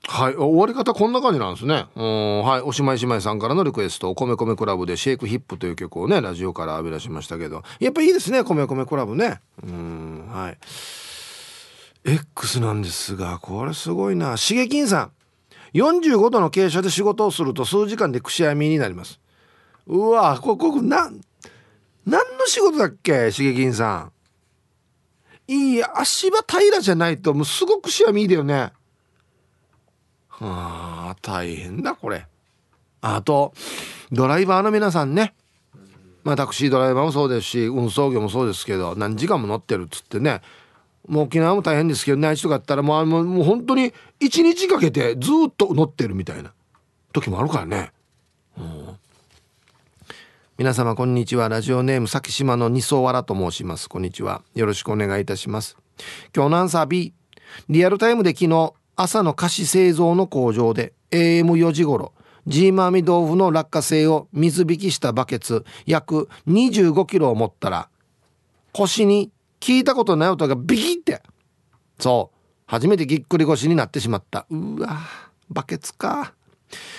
[0.09, 0.35] はい。
[0.35, 1.85] 終わり方こんな感じなんですね。
[1.95, 2.41] うん。
[2.41, 2.61] はい。
[2.61, 4.15] おしまい姉妹さんからのリクエスト。
[4.15, 7.61] 米米クラブでシェイクヒップという曲をねラジオから浴び出しましたけど。
[7.79, 9.41] やっぱいいですね米米クラブね。
[9.61, 10.27] うん。
[10.29, 10.57] はい。
[12.05, 14.37] X なんですがこれすごいな。
[14.37, 15.11] しげきんさん。
[15.73, 19.19] 45度の傾斜で仕事をすると数時間でくしゃみになります。
[19.87, 21.11] うわここな
[22.05, 24.09] 何の仕事だっけしげきんさ
[25.47, 25.51] ん。
[25.51, 28.71] いい足場平らじゃないともうすごくしゃみだよね。
[30.39, 32.25] はあ大変だこれ。
[33.01, 33.53] あと
[34.11, 35.33] ドライバーの皆さんね。
[36.23, 40.41] まあタクシードライバーもそうですし運送業もそうですけど何時間も乗ってるっつってね。
[41.07, 46.53] もう沖縄も大変ですけど内地とかあったらもうもうもう本当に1日かけてずっと乗ってるみたいな
[47.13, 47.91] 時もあるからね。
[48.57, 48.97] うん。
[50.57, 51.49] 皆様こんにちは。
[51.49, 53.87] ラジオネーム先島の二層わらと申します。
[53.87, 54.41] こんにちは。
[54.53, 55.77] よろしくお願いいたします。
[56.35, 57.13] 今日のアンサー B
[57.69, 62.13] リアルタイムで昨日朝の菓子製造の工場で AM4 時頃
[62.47, 67.89] ジーマーミ豆腐の落花生を水引きしたバケツ約25キロを持ったら
[68.73, 71.21] 腰に聞いたことない音がビキって。
[71.99, 72.37] そう。
[72.67, 74.45] 初めてぎっくり腰になってしまった。
[74.49, 74.99] うわ
[75.49, 76.33] バケツか。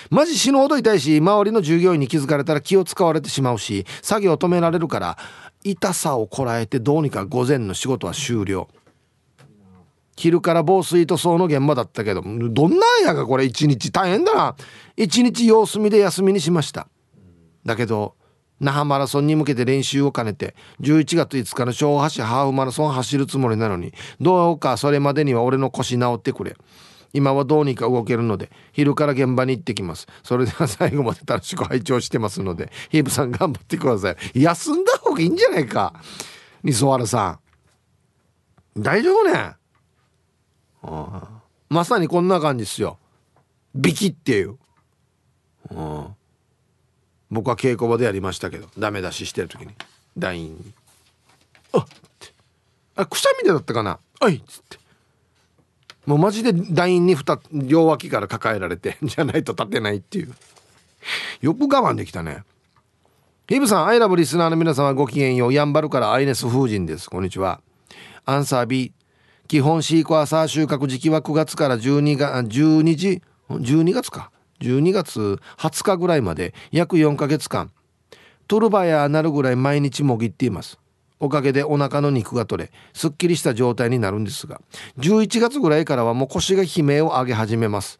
[0.09, 5.17] マジ死ぬほど痛いし周りの従業員に気づかれたら気を使われてしまうし作業を止められるから
[5.63, 8.67] 痛さをこらえてどうにか午前の仕事は終了。
[10.19, 14.55] 昼から防水塗装の現場だったけどどんなんやかこれ一日大変だな。
[14.97, 16.89] 一日様子見で休みにしました。
[17.65, 18.15] だけど
[18.59, 26.57] 那覇マラソンに向けて練習を兼ねて11月5日の小橋ハーフマラソン走るつもりなのにどうかそれまでには俺の腰治ってくれ。
[27.13, 30.05] 今はどうにか動けるので昼から現場に行ってきます。
[30.23, 34.41] それでは最後まで楽しく拝聴してますのでヒープさん頑張ってください。
[34.41, 35.93] 休んだ方がいいんじゃないか。
[36.65, 37.39] 磯原さ
[38.75, 38.81] ん。
[38.81, 39.58] 大丈夫ね。
[40.81, 42.97] まさにこんな感じですよ。
[43.75, 44.57] ビキっていう、
[45.71, 46.15] うん。
[47.31, 49.73] 僕は稽古場でやりましたけどダメ出ししてる時に。
[50.17, 50.73] 団員に
[51.73, 51.85] 「あっ!」っ
[52.19, 52.33] て
[52.95, 53.99] 「あくしゃみでだったかな。
[54.19, 54.79] はい」っつって。
[56.05, 60.33] もうマジで団員に2両脇から抱えられて じゃないと立てないっていう。
[61.41, 62.43] よく我慢できたね。
[63.47, 65.53] ヒブさんアイラブリスナーの皆様ごきげんよう。
[65.53, 67.09] やんばるからアイネス風神です。
[67.09, 67.61] こんにちは。
[68.25, 68.91] アンサー B
[69.49, 74.29] 基本シークワーサー収穫時期は9月から12月12時12月か。
[74.61, 77.71] 12月20日ぐらいまで約4ヶ月間。
[78.47, 80.77] トルバヤなるぐらい毎日もぎっています。
[81.19, 84.61] おかげでお腹の肉が取れすっきりした状態になるんですが。
[84.99, 87.99] 11月ぐらいからはもう腰が悲鳴を上げ始めます。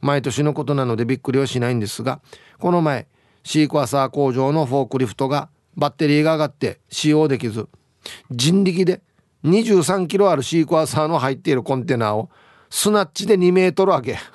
[0.00, 2.20] 毎年のことなのでびっくりはしないんですが
[2.58, 3.06] この前
[3.44, 7.68] シークワーサー工場のフォークリフトがバッテリーが上がって使用できず
[8.30, 9.00] 人力で
[9.44, 12.30] 23キロあるシークワーサーの入っているコンテナを
[12.70, 14.18] スナッチで2メートル上げ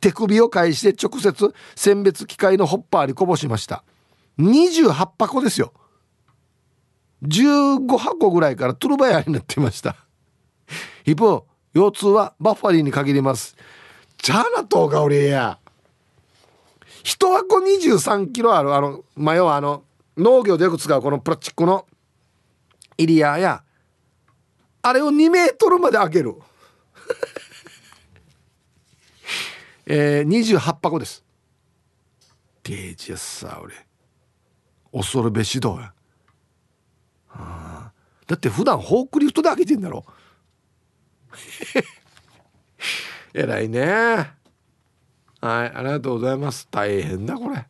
[0.00, 3.84] 手首を返して直接選別機械のホッパーにこぼしました。
[4.38, 5.72] 28箱ですよ。
[7.22, 9.96] 15箱ぐらいからトゥルバヤになってました。
[11.04, 13.56] 一方腰痛はバッファリーに限ります。
[14.18, 15.58] チャーナトーが俺や。
[17.04, 19.84] 一箱23キロあるあのまあ、要はあの
[20.16, 21.86] 農業でよく使うこのプラスチックの
[23.02, 23.62] イリアや
[24.82, 26.34] あれを2メートルまで開ける。
[29.86, 31.24] えー、28箱です。
[32.64, 33.86] デージやさ俺。
[34.92, 35.94] 恐るべしどうや、
[37.28, 37.92] はあ、
[38.26, 40.04] だって普段フォークリフトで開けてんだろ。
[43.32, 44.32] 偉いね。
[45.40, 46.68] はいありがとうございます。
[46.70, 47.66] 大変だこれ。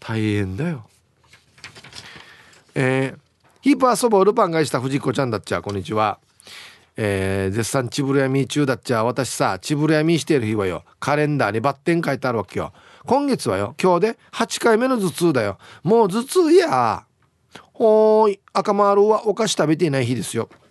[0.00, 0.90] 大変だよ。
[2.74, 3.25] えー、
[3.66, 5.60] ヒーパーそばをルパンがした藤子ちゃんだっちゃ。
[5.60, 6.20] こんにちは。
[6.96, 9.02] えー、絶賛チブルヤミー中だっちゃ。
[9.02, 12.72] 私さチブルヤミーしてる日はよカレンダーにバッテン書いてあるわけよ。
[13.06, 15.58] 今月はよ今日で8回目の頭痛だよ。
[15.82, 17.06] もう頭痛や。
[17.72, 20.48] ほーい赤丸はお菓子食べていない日ですよ。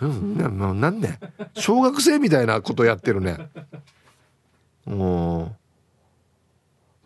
[0.00, 1.18] うんななんで
[1.56, 3.50] 小学生みたいなことやってるね。
[4.86, 5.50] うん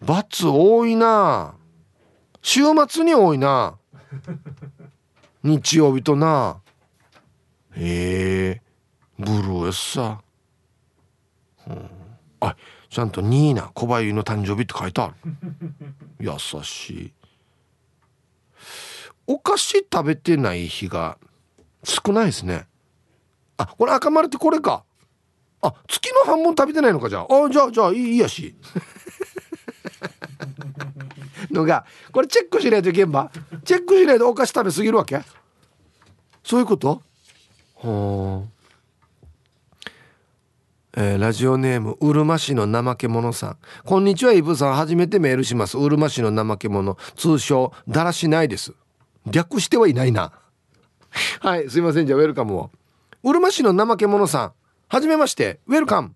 [0.03, 1.55] 罰多いな。
[2.45, 3.79] 週末に多いな。
[5.43, 6.61] 日曜日とな。
[7.75, 8.63] へえ。
[9.19, 11.91] ブルーエッサー、うん、
[12.41, 12.55] あ
[12.91, 15.15] ちゃんとニーナ小林の誕生日って書いてある。
[16.21, 16.33] 優
[16.63, 17.13] しい。
[19.27, 21.17] お菓子食べてない日が
[21.83, 22.67] 少ないですね。
[23.57, 24.85] あこれ赤丸ってこれか。
[25.63, 27.27] あ月の半分食べてないのかじゃあ。
[27.27, 28.55] あじゃあじゃあいいやし。
[31.55, 33.31] のがこれチェックしないといけんば？
[33.65, 35.23] チェックしないとお菓子食べ過ぎるわけ？
[36.43, 37.01] そういうこと？
[37.77, 38.55] はあ
[40.97, 43.57] えー、ラジオネームうるま市の怠け者さん。
[43.85, 44.75] こんにちはイブさん。
[44.75, 45.77] 初めてメールします。
[45.77, 46.97] うるま市の怠け者。
[47.17, 48.75] 通称だらしないです。
[49.27, 50.33] 略してはいないな。
[51.41, 52.07] はいすいません。
[52.07, 52.71] じゃあウェルカムを。
[53.25, 54.53] うるま市の怠け者さん。
[54.89, 55.59] はじめまして。
[55.67, 56.15] ウェルカム。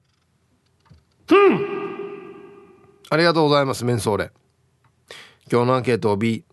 [3.10, 4.30] ありがとうございますメンソーレ
[5.50, 6.44] 今日のアンケートを B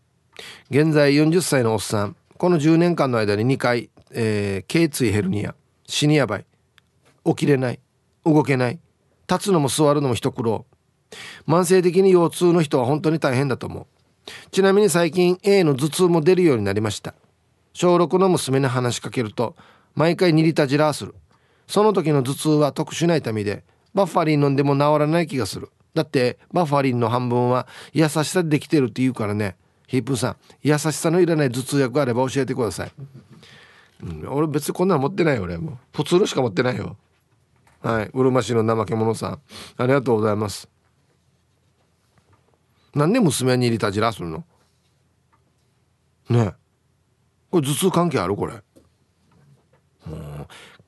[0.69, 5.55] 現在40歳のおっさんこの10年間の間に2回、えー、椎ヘルニア
[5.87, 6.45] 死にやばい
[7.25, 7.79] 起きれない
[8.25, 8.79] 動けない
[9.29, 10.65] 立つのも座るのも一苦労
[11.47, 13.85] 慢性的に腰痛の人は本当に大変だと思う。
[14.51, 17.13] ちなみに最近 A の頭痛も出るようになりました。
[17.73, 19.55] 小6の娘に話しかけると
[19.93, 21.15] 毎回2リタジラーする。
[21.67, 25.69] その時の頭痛は特殊な痛みでバッファリン飲んでも治らない気がする。
[25.95, 29.55] だってバファリンの半分は優しさでできてるって言うからね。
[29.87, 32.91] ヒープーさん優しさのいらない頭痛薬があれば教えてください、
[34.01, 35.59] うん、俺別にこんなの持ってないよ俺。
[35.59, 36.97] もう普通のしか持ってないよ。
[37.81, 39.39] はいうるま市の怠け者さん。
[39.77, 40.67] ありがとうございます。
[42.95, 44.43] なんで娘は2リタジラするの？
[46.29, 46.39] ね。
[46.39, 46.53] え
[47.51, 48.55] これ頭痛関係あるこれ？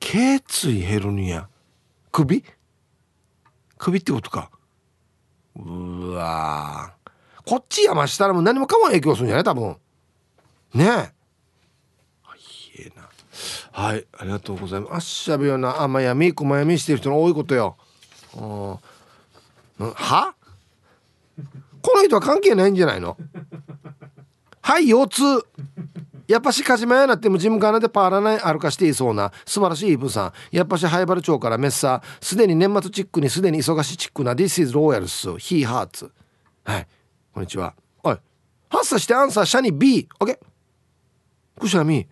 [0.00, 1.48] 頸椎ヘルニア
[2.10, 2.44] 首？
[3.78, 4.50] 首ってことか。
[5.58, 6.94] うわ
[7.44, 9.44] こっち山下らも何もかも影響するんじゃない？
[9.44, 9.76] 多分。
[10.74, 11.12] ねえ。
[13.72, 14.94] はいありがとうございます。
[14.94, 15.80] あっしゃべよな。
[15.80, 16.32] 甘やみ。
[16.32, 17.76] 熊やみしてる人の多いことよ。
[19.78, 20.34] は？
[21.80, 23.16] この人は関係ないんじゃないの？
[24.60, 25.46] はい腰痛。
[26.28, 30.56] やっぱしカジマやなってもジムカナでパーラナイ歩かしていそうな素晴らしいイブさん。
[30.56, 32.24] やっぱし灰原町からメッサー。
[32.24, 36.10] すでに年末チックにすでに忙しいチックな This is Royals He Hearts.
[36.64, 36.86] はい。
[37.32, 37.74] こんにちは。
[38.04, 38.18] おい。
[38.68, 40.38] 発作してアンサーシャニ B OK
[41.58, 42.06] くしゃみ。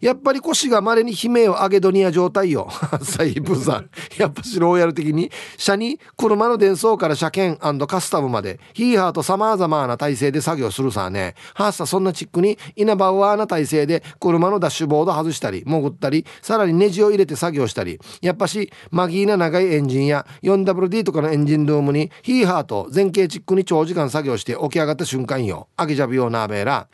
[0.00, 2.68] やっぱり腰が稀に悲鳴を上げドニア状態よ。
[3.02, 3.90] サイブさん。
[4.18, 11.34] やっぱしローヤル的に、車に車の伝送から車検カスタムまで、ヒーハーと様々な体勢で作業するさね。
[11.54, 25.68] はっさそんなチックに、イナバウアーな体勢で車のダッシュボード外したり、潜ったり、さらにネジを入れて作業したり、やっぱし、マギーな長いエンジンや 4WD とかのエンジンルームに、ヒーハーと前傾チックに長時間作業して起き上がった瞬間よ。
[25.76, 26.88] アゲジャビオナーベーラ。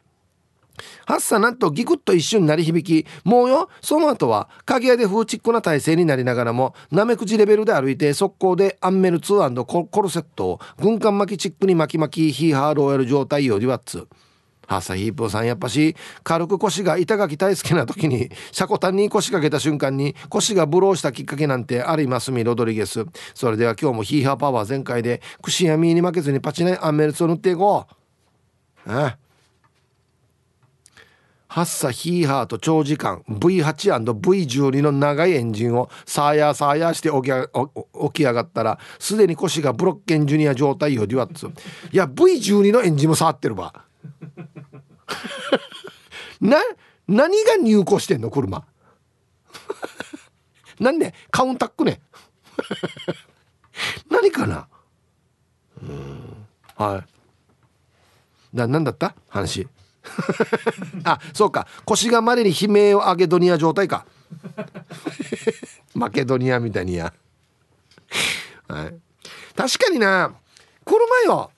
[1.06, 14.06] 発作なんとギクッと一瞬鳴り響きもうよその後は鍵屋で風チックな体勢になりながらもなめくじレベルで歩いて速攻でアンメル2コルセットを軍艦巻きチックに巻き巻きヒーハーローやる状態よりはっつ。
[14.66, 23.06] ハッサヒープーさんやっぱし軽く腰が板垣大好きな時にシャコタンに腰掛けた瞬間に腰がブローしたきっかけなんてありますみロドリゲス。
[23.34, 27.86] それでは今日もヒーハーパワー全開で串やミーに負けずにパチナイアンメルツを塗っていこ
[28.86, 28.92] う。
[28.92, 29.25] ええ。
[31.56, 41.50] ハッサヒーハーと長時間 V8&V12 の長いエンジンをサーヤーサーヤーして起き起き上がったらすでに腰がブロッケンジュニア状態よデュワッツい
[41.96, 43.72] や V12 のエンジンも触ってるわ。
[46.42, 46.58] な
[47.08, 48.62] 何が入庫してんの車。
[50.78, 52.02] なんでカウンタックね。
[54.12, 54.68] 何かな。
[55.82, 56.46] うん。
[56.74, 57.02] は
[58.52, 58.56] い。
[58.56, 59.14] な何だった？
[59.30, 59.66] 話。
[61.04, 61.66] あそうか。
[61.84, 64.06] 腰がまれに悲鳴を上げドニア状態か。
[65.94, 67.12] マケドニアみたいにや、
[68.68, 68.94] はい、
[69.54, 70.34] 確かにな。
[70.84, 71.50] 車よ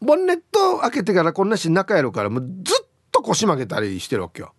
[0.00, 4.54] ボンネット開けてからこんなし中やるからもうずっと腰曲げたりしてるわけよ。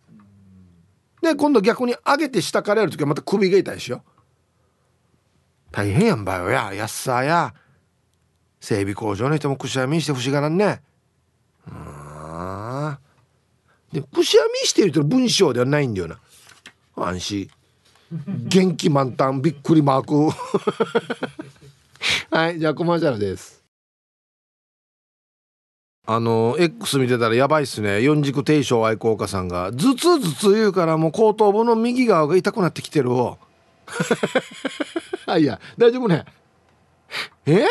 [1.21, 4.03] で今度逆に上げて下からやる時はまた首が痛いしよ。
[5.71, 6.85] 大変やんばよやや。
[6.85, 7.53] っさや。
[8.59, 10.81] 整備工場の人もくしゃみして不思議なんね
[11.67, 12.97] うん
[13.93, 16.19] でくしゃみしてると文章ではないんだよな。
[16.95, 17.49] 安心。
[18.47, 20.35] 元気満タンびっくりマーク。
[22.35, 23.61] はいじゃあコマーシャルです。
[26.05, 28.01] あの X 見てたらやばいっすね。
[28.01, 29.71] 四軸定称愛好家さんが。
[29.71, 33.37] 頭痛頭痛言うからもう後頭部の右側が痛くなってきてるを。
[35.25, 36.25] あいや大丈夫ね。
[37.45, 37.65] え？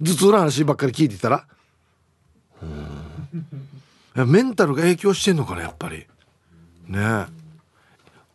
[0.00, 1.46] 頭痛の話ばっかり聞いてたら？
[2.62, 3.67] うん
[4.26, 6.06] メンタルが影響してんのかなやっぱり。
[6.86, 7.26] ね。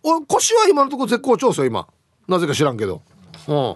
[0.02, 1.88] お腰は今のところ絶好調ですよ今。
[2.28, 3.02] なぜか知らんけど。
[3.48, 3.76] うん。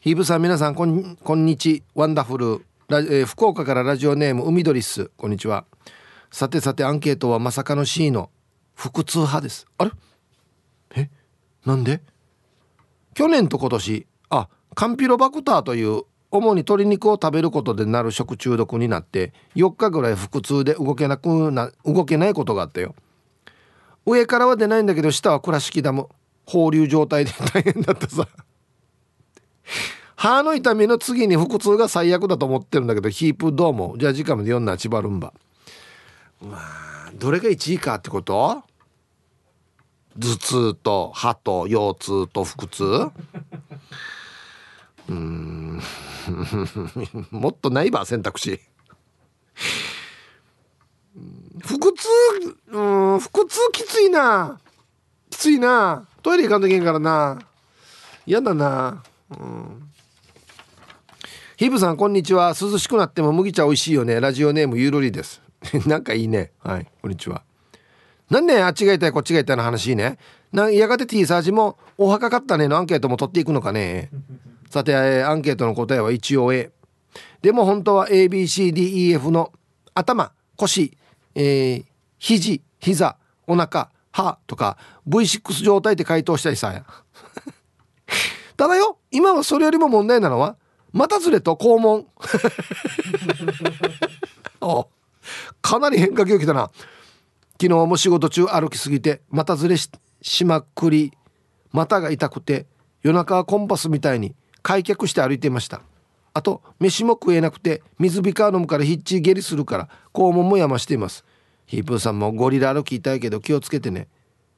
[0.00, 5.10] ヒーブさん皆さんこんこんにちワンダフルラ、えー福岡からラジオネーム海鳥っす。
[5.16, 5.66] こんにちは。
[6.30, 8.30] さてさてアンケートはまさかの C の
[8.74, 9.66] 腹痛派です。
[9.78, 9.90] あれ？
[10.94, 11.10] え？
[11.66, 12.00] なんで？
[13.14, 22.94] 去年と今年あカンピロバクターという主に鶏肉を食べることでなる食中毒になって4日ぐらい腹痛で動けなくな動けないことがあったよ。
[24.06, 26.08] 上からは出ないんだけど下は倉敷ダム。
[26.46, 28.26] 放流状態で大変だったさ。
[30.16, 35.32] 歯の痛みの次に腹痛が最悪だと思ってるんだけどヒープどうもじゃあ時間まで読んだ千葉ルンバ。
[36.42, 38.62] うわーどれが1位かってこと？
[40.18, 43.12] 頭痛と歯と腰痛と腹痛？
[45.14, 45.80] ん。
[47.30, 48.60] もっとないば選択肢。
[51.62, 52.08] 腹痛
[52.68, 54.60] うん腹痛きついな。
[55.30, 56.06] きついな。
[56.22, 57.38] トイレ行かんといけんからな。
[58.26, 59.02] 嫌だな。
[59.30, 59.90] うん。
[61.56, 62.54] ヒブさんこんにちは。
[62.58, 64.20] 涼しくなっても麦茶美味しいよね。
[64.20, 65.42] ラジオネームゆるりです。
[65.86, 66.52] なんかいいね。
[66.58, 67.42] はいこんにちは。
[68.30, 70.18] なんねあっちが痛いこっちが痛いの話いいね。
[70.52, 74.10] なやがて T サージもお墓買ったねのアンケートも取っていくのかね。
[74.70, 76.70] さて、アンケートの答えは一応 A
[77.42, 79.52] でも本当は ABCDEF の
[79.94, 80.96] 頭腰、
[81.34, 81.90] えー
[82.20, 83.16] 肘膝
[83.46, 84.76] お腹歯とか
[85.08, 86.84] V6 状態って回答したいさ。
[88.58, 90.56] ただよ今はそれよりも問題なのは
[90.92, 92.06] 股ずれと肛門。
[94.60, 94.88] お
[95.62, 96.70] かなり変化球きたな。
[97.52, 99.90] 昨日も仕事中歩きすぎて股ずれし
[100.20, 101.12] しまくり。
[101.72, 102.66] 股が痛くて
[103.02, 105.82] 夜中はコンパスみたいに開脚して歩いていました。
[106.32, 111.24] あと飯も食えなくて水ビカー飲むからヒッチ下痢するから肛門もやましています。
[111.66, 114.08] ヒープーさんもゴリラ歩き痛いけど気をつけてね。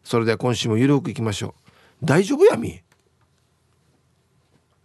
[0.05, 1.55] それでは今週もゆるくいきましょ
[2.03, 2.05] う。
[2.05, 2.81] 大丈夫やみ、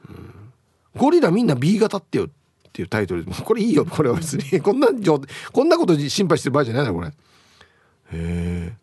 [0.10, 0.54] うん。
[0.96, 2.30] ゴリラみんな B 型ってよっ
[2.72, 3.26] ていうタイトル。
[3.26, 3.86] でこれいいよ。
[3.86, 4.60] これは別に。
[4.62, 7.08] こんな状こんなこと心配してる場合じゃないなこれ。
[7.08, 7.14] へ
[8.12, 8.74] え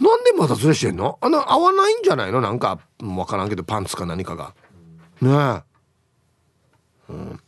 [0.00, 1.18] なんでまたずれしてんの？
[1.22, 2.40] あの合わないんじゃないの？
[2.40, 4.54] なんか分からんけどパンツか何かが。
[5.24, 5.62] ね
[7.08, 7.12] え。
[7.12, 7.40] うん。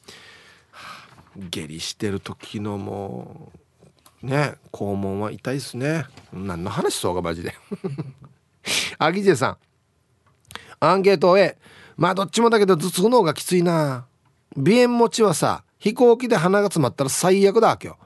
[1.50, 3.52] 下痢してる時のも
[4.22, 6.06] うね肛門は痛いっすね。
[6.32, 7.54] 何の話そうがマジで。
[8.98, 9.56] アギジェさん。
[10.80, 11.58] アンケート A
[11.96, 14.06] まあどっちもだけど頭痛の方がきついな。
[14.54, 17.98] 鼻炎持ちはさ飛行機で鼻が詰まったら最悪だわけよ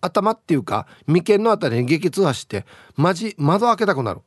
[0.00, 2.64] 頭っていうか眉間のあたりに激痛走って
[2.94, 4.20] マジ窓開けたくなる。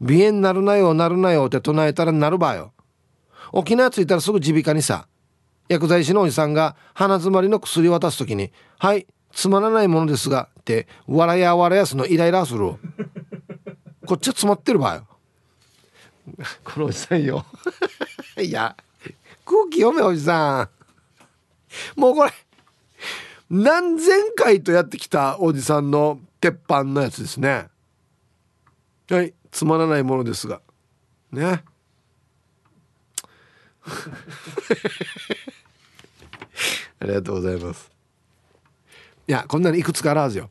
[0.00, 2.72] 鼻炎なるなよなるなよって唱えたらなるばよ。
[3.52, 5.06] 沖縄着いたらすぐ耳鼻科にさ
[5.68, 12.74] 薬剤師のおじさんが鼻詰まりの薬渡す時に「はいつまらないものですが」って笑や笑やすのイライラする
[14.06, 15.06] こっちは詰まってるばよ。
[16.64, 17.44] このおじさんよ。
[18.40, 18.76] いや
[19.44, 20.68] 空気読めおじさ
[21.96, 22.00] ん。
[22.00, 22.32] もうこれ
[23.50, 27.68] 何千回とやってきたおじさんの鉄板のやつですね。
[29.08, 30.60] はいつまらないものですが。
[31.32, 31.64] ね。
[37.00, 37.90] ありがとうございます。
[39.28, 40.50] いやこんなにいくつかあるはずよ。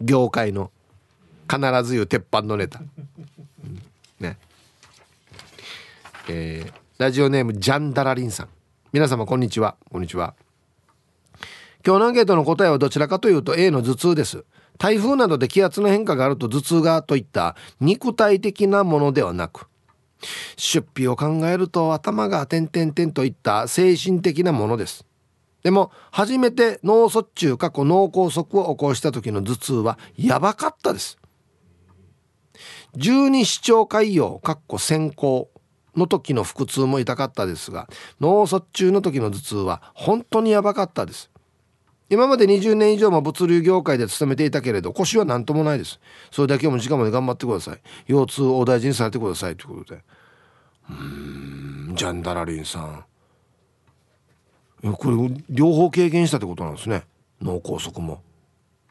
[0.00, 0.70] 業界の
[1.50, 2.90] 必ず言う鉄板のネタ、うん。
[4.20, 4.38] ね。
[6.28, 8.48] えーラジオネームジャンダラリンさん。
[8.92, 9.76] 皆様こんにちは。
[9.92, 10.34] こんにちは。
[11.86, 14.44] 今日のアンケートの答えはどちらかというと A の頭痛です。
[14.78, 19.68] 台風などで気圧の変化があると頭痛がといった肉体的なものではなく
[20.56, 25.04] 出費を考えると頭が点々点といった精神的なものです。
[25.62, 31.18] でも初めて脳卒中過去脳梗塞を起こした時の頭痛はやばかったです。
[32.96, 35.50] 十二指腸潰瘍かっこ先行
[35.96, 37.88] の時の腹痛も痛かったですが
[38.20, 41.30] 脳卒中の時の頭痛は本当にやばかったです。
[42.10, 46.00] 今まで20年以上も物流業界で勤めていたけれど腰は何ともないです。
[46.30, 47.80] それだけも時間まで頑張ってください。
[48.06, 50.02] 腰痛を大事にされてくださいということで。
[50.90, 53.04] うんジャンダラリンさん。
[54.92, 55.16] これ
[55.50, 57.04] 両方経験したってことなんですね。
[57.42, 58.22] 脳梗塞も。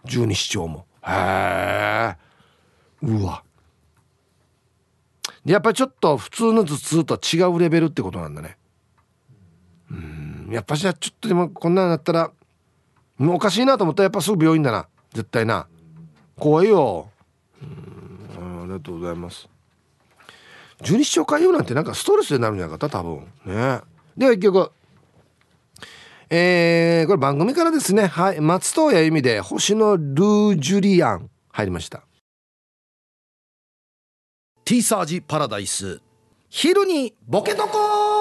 [0.05, 0.85] 十二指腸も。
[1.07, 2.17] へえ
[3.01, 3.43] うわ。
[5.45, 8.57] やっぱりちょっと普通の頭痛とは違うレベルってことなんだね。
[9.89, 12.31] うんやっぱしちょっとでもこんなのだったら
[13.17, 14.87] もうおかしいなと思ったらやっぱすぐ病院だな。
[15.13, 15.67] 絶対な。
[16.37, 17.09] 怖いよ。
[17.61, 18.63] うん。
[18.63, 19.49] ありがとうございます。
[20.83, 22.99] 十二指腸潰瘍なんてなんかストレスでなるんじゃなかった？
[22.99, 23.27] 多分。
[23.45, 23.81] ね。
[24.15, 24.71] では一曲。
[26.29, 28.05] えー、これ番組からですね。
[28.05, 28.41] はい。
[28.41, 31.29] 松任谷由実で星のルージュリアン。
[31.49, 32.03] 入りました。
[34.65, 36.01] ティーサージパラダイス。
[36.49, 38.16] 昼にボケとこ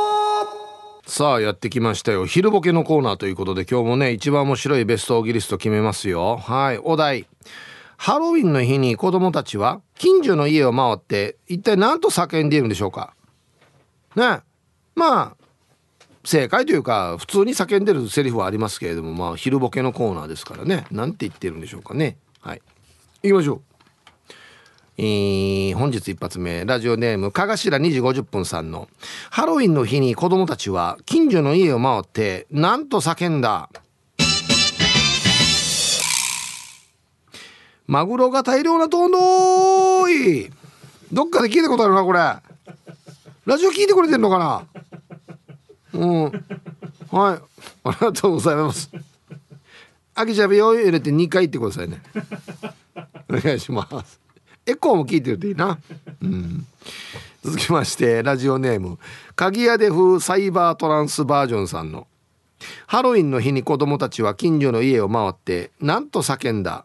[1.07, 2.27] さあやってきましたよ。
[2.27, 6.37] 昼ボケのコーナーということで今日もね一番面白いベストオギリスト決めますよ。
[6.37, 7.27] はいお題。
[7.97, 13.15] ハロウィンの日に子供たちは近所の家を回って一体何と叫んでいるんでしょうか。
[14.17, 14.41] ね。
[14.97, 15.37] まあ
[16.25, 20.87] 正解というか普通に叫んでるセリフはありますけれどもまあ昼ボケのコーナーですからね。
[20.91, 22.17] なんて言ってるんでしょうかね。
[22.41, 22.63] はい。
[23.23, 23.76] 行きましょう。
[24.99, 28.89] えー、本日一発目ラジオネームかがしら2時50分さんの
[29.31, 33.69] ハロウィンの日に子供たちは近所の家を回ってなんと叫んだ。
[37.87, 40.51] マグロが大量なとんどい。
[41.13, 42.19] どっかで聞いたことあるなこれ。
[42.19, 44.67] ラジオ聞いてくれてんのかな。
[45.93, 46.25] うん。
[46.25, 46.43] はい。
[47.13, 48.91] ありがとうございます。
[50.17, 52.03] あきちゃべよ入れて2回言ってくださいね。
[53.29, 54.26] お願いします。
[54.67, 55.79] エコーも聞いてるといいな、
[56.21, 56.67] うん、
[57.45, 58.99] 続きましてラジオネーム。
[59.37, 62.09] 鍵屋で風サイバートランスバージョンさんの。
[62.89, 66.85] ハロウィンの日に子供たちは近所の家を回ってなんと叫んだ。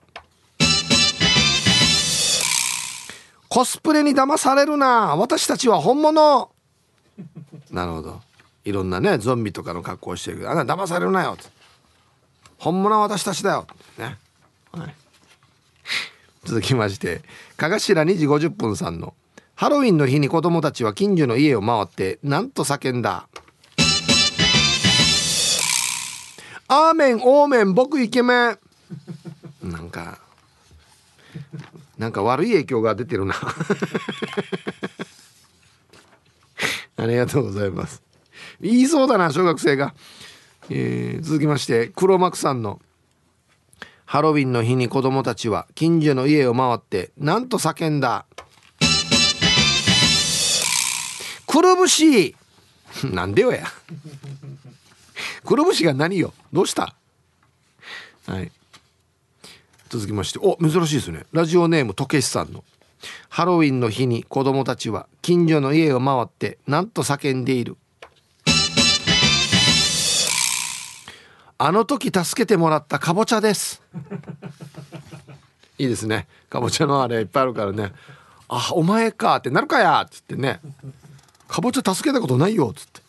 [3.50, 5.16] コスプレに騙されるな。
[5.16, 6.52] 私たちは本物。
[7.72, 8.22] なるほど。
[8.64, 11.36] いろんなねゾンビとかの格好してるけどあんな騙されるなよ。
[12.60, 13.66] 本物は私たちだよ。
[13.98, 14.20] ね、
[14.72, 14.96] はい、
[16.44, 17.22] 続きまして
[17.58, 19.14] かがしら2時50分さんの
[19.56, 23.28] ハロウィンの日に子供たちは近所の家を回ってなんと叫んだ。
[26.68, 28.60] アーメンオーメン僕イケメン。
[29.62, 30.18] なんか
[32.00, 33.36] なんか悪い影響が出てるな。
[36.98, 38.02] ありがとうございます。
[38.60, 39.94] 言いそうだな小学生が、
[40.72, 42.80] えー、続きまして黒幕さんの
[44.12, 48.26] ハロウィンの日に子供たちは近所の家を回ってなんと叫んだ。
[51.48, 52.36] くるぶし。
[53.10, 53.66] なんでよや。
[55.48, 56.34] くるぶしが何よ。
[56.52, 56.94] どうした？
[58.28, 58.52] はい。
[59.88, 60.40] 続きまして。
[60.42, 61.26] お珍しいですね。
[61.32, 62.66] ラジオネームとけしさんの。
[63.30, 67.78] ハロウィンの日に子供たちは近所の家を回ってなんと叫んでいる。
[71.64, 73.84] あの時助けてもらったかぼちゃです。
[75.78, 76.28] いいですね。
[76.50, 77.94] かぼちゃのあれいっぱいあるからね。
[78.48, 80.02] あお前かってなるかや。
[80.02, 80.60] っつってね。
[81.48, 82.70] かぼちゃ助けたことないよ。
[82.72, 83.02] っつって。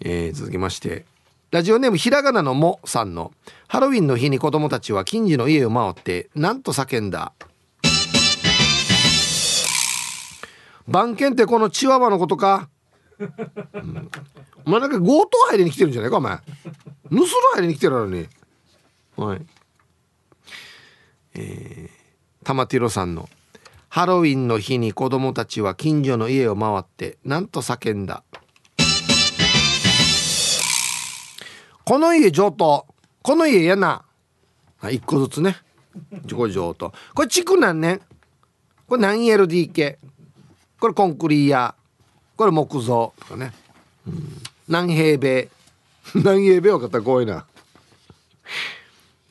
[0.00, 1.04] えー、続きまして。
[1.50, 3.30] ラジオネームひらがなのもさんの。
[3.68, 7.34] ハロウィンの日に子供たちは近所の家を回ってなんと叫んだ。
[10.88, 12.70] 番犬ってこのチワワのことか、
[13.18, 13.24] う
[13.80, 14.10] ん、
[14.66, 16.36] お前なんか強盗入りに来てるんじゃないかお前。
[16.36, 16.42] 盗
[17.10, 18.26] る入りに来てるのに。
[19.16, 19.46] はい。
[21.34, 23.28] えー、玉ティロさんの
[23.88, 28.24] ハロウィンの日に子供たちは近所の家を回ってなんと叫んだ。
[31.84, 32.86] この家上等。
[33.22, 34.04] この家やな。
[34.90, 35.56] 一個ずつね。
[36.24, 36.92] 自己上等。
[37.14, 38.00] これ築何年
[38.88, 39.96] これ何 LDK
[40.80, 41.74] これコンクリや
[42.36, 43.14] これ木造。
[43.20, 43.52] とかね、
[44.06, 45.48] うん、何平米。
[46.14, 47.46] 何平米分かったら怖いな、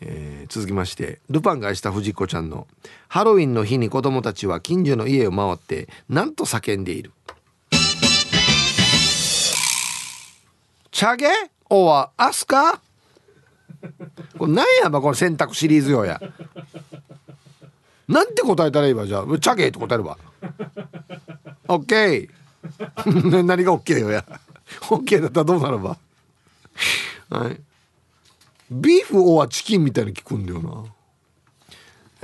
[0.01, 2.67] えー、続きましてルパンが愛した藤子ちゃんの
[3.07, 7.11] ハロウィンの日に子供たちは近所の家を回ってなんと叫んでいる。
[10.91, 11.27] チャゲ？
[11.69, 12.81] おはアスカ？
[14.37, 16.21] これ何やばこの選択シリーズよや。
[18.07, 19.39] なんて答えたらいいわじゃあ。
[19.39, 20.17] チャゲって答えれば。
[21.67, 23.43] オッケー。
[23.43, 24.25] 何がオッケーよや。
[24.89, 25.97] オッケーだったらどうなるば？
[27.29, 27.59] はい。
[28.71, 30.85] ビーフオアチキンみたいに聞くんだよな。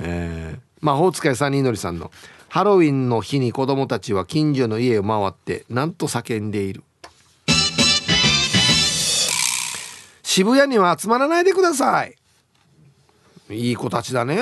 [0.00, 2.10] えー、魔法使いサニーのりさんの
[2.48, 6.82] ハロウィンの日に子供たちは近所の家を回ってなんと叫んでいる。
[10.22, 12.16] 渋谷には集まらないでください。
[13.50, 14.38] いい子たちだね。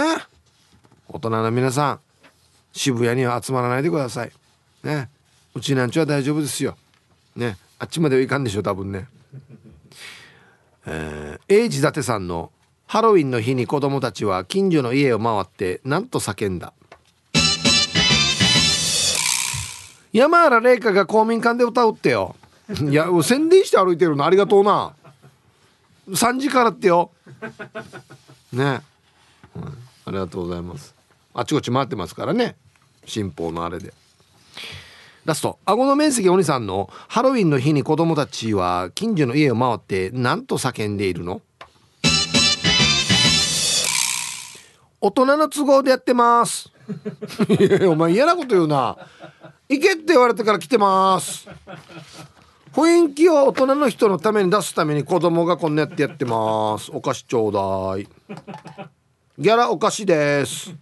[1.08, 2.00] 大人の皆さん
[2.72, 4.32] 渋谷には集まらないでください。
[4.84, 5.10] ね。
[5.54, 6.76] うちなんちは大丈夫ですよ。
[7.34, 7.56] ね。
[7.80, 9.08] あっちまではいかんでしょ多分ね。
[10.86, 12.52] えー、英治伊達さんの
[12.86, 16.74] ハロウィンの日に子供たちは近所の家を回ってなんと叫んだ。
[20.12, 22.36] 山原玲香が公民館で歌うってよ。
[22.68, 24.92] いや宣伝して歩いてるのありがとうな。
[26.10, 27.10] 3時からってよ。
[28.52, 28.80] ね、はい、
[30.04, 30.94] ありがとうございます。
[31.32, 32.56] あちこち回ってますからね。
[33.06, 33.94] 新報のあれで。
[35.24, 35.58] ラスト。
[35.66, 41.42] 顎の面積お兄さんのハロウィンの日に子供たちは近所の家を回って何と叫んでいるの？
[45.00, 46.70] 大人の都合でやってます。
[47.48, 48.96] い やお前嫌なこと言うな。
[49.68, 51.48] 行けって言われてから来てます。
[52.72, 56.90] 雰囲気を大人の人のために出すために子供がこんなやってやってます。
[56.92, 58.08] お菓子ちょうだい。
[59.38, 60.74] ギャラお菓子です。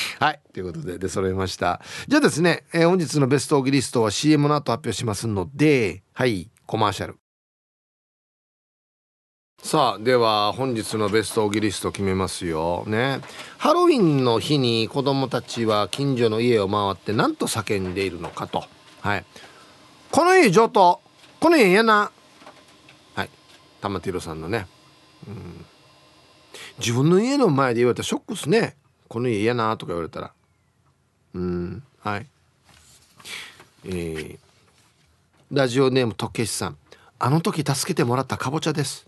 [0.20, 1.80] はいということで出揃いました。
[2.06, 7.18] じゃあですね、えー本日のベストオギリストは CM の後発表しますのではいコマーシャル。
[9.60, 12.84] さあでは本日のベストオギリスト決めますよ。
[12.86, 13.20] ね。
[13.58, 18.64] ハロウィンの日に子供たちは近所の家を回って何と叫んでいるのかと。
[19.00, 19.24] はい。
[20.12, 21.00] この家上等。
[21.40, 22.12] この家やな。
[23.14, 23.30] はい。
[23.80, 24.68] 玉ティロさんのね。
[25.26, 25.66] うん。
[26.78, 28.76] 自分の家の前で言われたらショックっすね。
[29.08, 30.32] この家嫌なとか言われたら
[31.34, 32.26] うんはい。
[33.84, 34.38] えー、
[35.50, 36.76] ラジオネームとけしさん。
[37.18, 39.06] あの時助けてもらったかぼちゃです。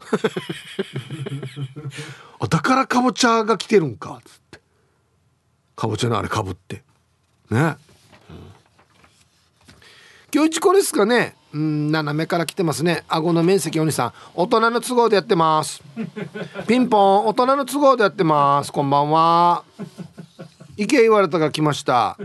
[2.40, 4.60] あだからかぼちゃが来てるんかっつって。
[5.76, 6.82] かぼちゃのあれかぶって。
[7.50, 7.76] ね、
[10.34, 11.36] 今日一これですかね。
[11.52, 13.04] うん斜めから来てますね。
[13.06, 14.12] 顎の面積お兄さん。
[14.34, 15.82] 大人の都合でやってます。
[16.66, 17.26] ピンポン。
[17.26, 18.72] 大人の都合でやってます。
[18.72, 19.62] こんばんは。
[20.78, 22.16] 行け言われたから来ました。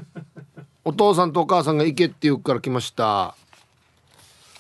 [0.86, 3.36] お父さんとお母さんが行けって言うから来ました。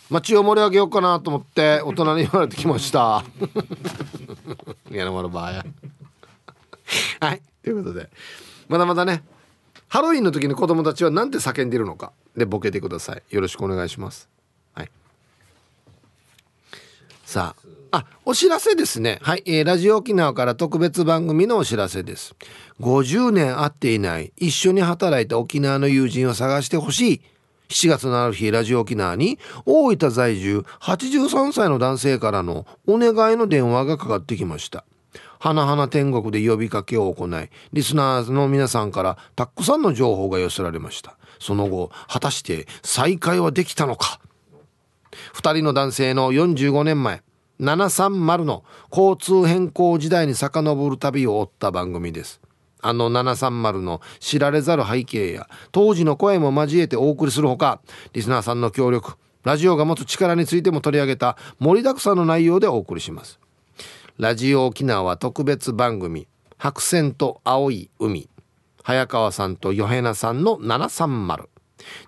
[0.09, 3.23] 街を盛り上げようかなと思って大人に言われてきました。
[4.91, 5.63] やなまる場合
[7.21, 7.41] はい。
[7.63, 8.09] ということで。
[8.67, 9.23] まだまだね。
[9.87, 12.11] ハロウィンの時に子供たちは何て叫んでるのか。
[12.35, 13.23] でボケてください。
[13.29, 14.29] よろしくお願いします。
[14.73, 14.91] はい。
[17.25, 17.67] さあ。
[17.89, 19.19] あお知らせですね。
[19.21, 22.35] はい、えーラジオ沖縄から特別番組のお知らせです。
[22.81, 27.21] 50年会っていない一緒に働いた沖縄の友人を探してほしい。
[27.69, 34.83] 7月のある日ラジオ沖縄に大分在住83歳の男性からのお願いの電話がかかってきました。
[35.39, 41.17] 花々天国で呼びかけを行いリスナーの皆さんからたくさんの情報が寄せられました。
[41.39, 44.19] その後果たして再会はできたのか。
[45.33, 47.23] 2人の男性の45年前
[47.59, 52.41] 730の交通変更時代に遡る旅を追った番組です。
[52.81, 57.81] あの730の知られざる背景や当時の声も交えてお送りするほか
[58.13, 63.39] リスナーさんの協力ラジオが持つ力についても取り上げた盛りだくさんの内容でお送りします。
[64.17, 66.27] ラジオ沖縄特別番組
[66.57, 68.27] 白線と青い海。
[68.81, 71.47] 早川さんとヨヘナさんの730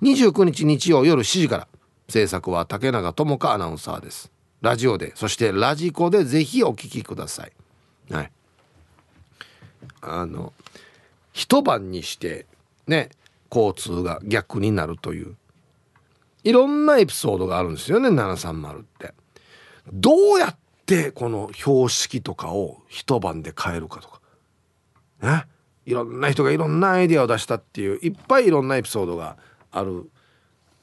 [0.01, 1.67] 29日日曜夜7時から。
[2.07, 4.31] 制作は竹永智香アナウンサーです。
[4.61, 7.51] ラジオでそしてラジコでぜひお聞きください。
[8.11, 8.31] はい。
[10.01, 10.51] あの
[11.31, 12.47] 一晩にして
[12.87, 13.11] ね
[13.55, 15.35] 交通が逆になるという。
[16.43, 19.13] いろんなエピソードがあるんですよね730って。
[19.93, 20.57] どうやっ
[20.89, 24.19] てこの標識とかを一晩で変えるかとか。
[25.21, 25.45] ね。
[25.85, 29.37] いろんな人がいろんなアイデアを出したっていういっぱいいろんなエピソードが
[29.71, 30.09] ある。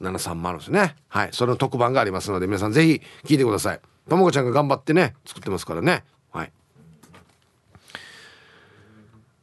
[0.01, 0.95] 730ですね。
[1.09, 1.28] はい。
[1.33, 3.81] その特番がありますので皆さんぜひ聞いてください。
[4.09, 6.05] ともこちゃんが頑張ってね作ってますからね。
[6.31, 6.53] はい。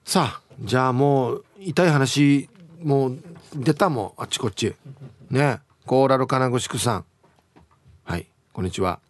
[0.05, 2.49] さあじゃあもう痛い話
[2.81, 3.19] もう
[3.55, 4.73] 出たもんあっちこっち。
[5.29, 5.59] ね。
[5.85, 7.05] コーラル金具宿さん。
[8.05, 8.27] はい。
[8.53, 9.02] こんにちは。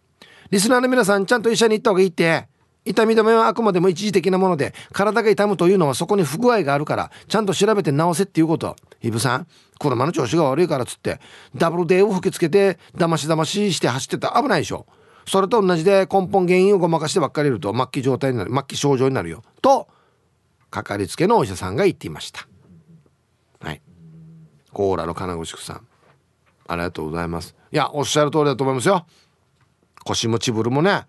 [0.54, 2.46] リスナーの皆さんちゃんと医者に行った方がいいって。
[2.84, 8.76] 痛み止めはあくまでも一時的なもので体が痛むというのはそこに不具合があるからちゃんと調べて治せっていうこと。
[9.02, 9.48] イブさん
[9.80, 11.18] 車の調子が悪いからっつって
[11.56, 14.40] ダブルデーを吹きつけてだましだましして走ってた。
[14.40, 14.86] 危ないでしょ。
[15.26, 19.42] それと同じで根本原因をごまかしてばっかりいると末期状態になる末期症状になるよ。
[19.60, 19.88] と
[20.70, 22.46] かかりつけのお医者さんが言っていました。
[23.60, 23.82] はい。
[24.72, 25.86] コーラの金具宿さん。
[26.68, 27.56] ありがとうございます。
[27.72, 29.04] いやおっしゃる通りだと思いますよ。
[30.04, 31.06] 腰もチブルもね。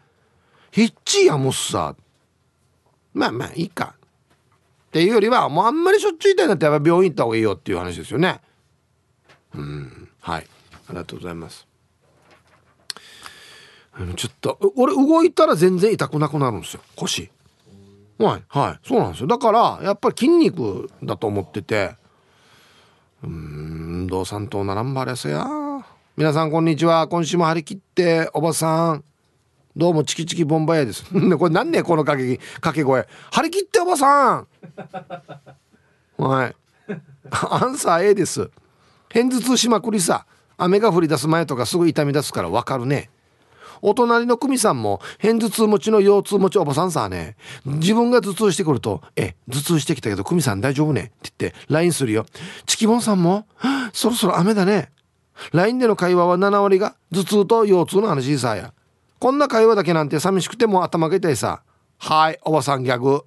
[0.71, 1.95] ヒッチやもっさ
[3.13, 3.95] まあまあいいか。
[4.87, 8.39] っていうよりはもうあんまりしょっちゅう痛いんだったらやっぱ病院行った方がいいよっていう話ですよね。
[9.53, 10.09] うん。
[10.21, 10.47] はい。
[10.87, 11.67] ありがとうございます。
[14.15, 16.81] ちょっと俺動いたら全然痛くなくなるんですよ。
[16.95, 17.29] 腰。
[18.17, 18.43] はい。
[18.47, 18.87] はい。
[18.87, 19.27] そうなんですよ。
[19.27, 21.95] だからやっぱり筋肉だと思ってて。
[23.23, 25.45] うんどうさんとならんばれせや。
[26.17, 27.09] 皆さんこんにちは。
[27.09, 29.03] 今週も張り切っておばさん。
[29.75, 31.03] どうもチキチキボンバヤです。
[31.11, 33.05] これなんねこの掛け掛け声。
[33.33, 34.47] 張り切っておばさん。
[36.17, 36.55] はい。
[37.49, 38.49] アンサー A です。
[39.09, 40.25] 偏頭痛しまくりさ。
[40.55, 43.09] 雨が降り出す前とかすぐ痛み出すからわかるね。
[43.81, 47.35] お隣の久美さんも偏頭痛持ちの腰痛持ちおばさんさね。
[47.65, 52.25] 自分が頭痛してくると「え頭痛してきたけど久美さん大丈夫ね?」って言って LINE するよ。
[52.65, 53.47] チキボンさんも
[53.91, 54.91] 「そろそろ雨だね」
[55.51, 58.73] LINE での会話は7割が頭痛と腰痛の話さや。
[59.19, 61.63] こんな会話だけなんて寂しくても頭が痛いさ。
[61.97, 63.23] はいおばさんギャグ。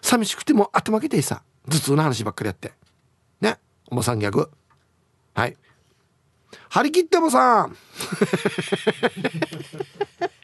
[0.00, 1.42] 寂しくても頭が痛いさ。
[1.68, 2.72] 頭痛の話ばっかりやって。
[3.40, 3.58] ね
[3.90, 4.50] おばさんギャグ。
[5.34, 5.56] はい。
[6.68, 7.76] 張り切ってもさん。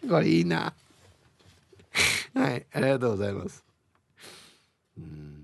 [0.08, 0.72] これいいな。
[2.34, 3.64] はいありがとうございます。
[4.96, 5.37] うん。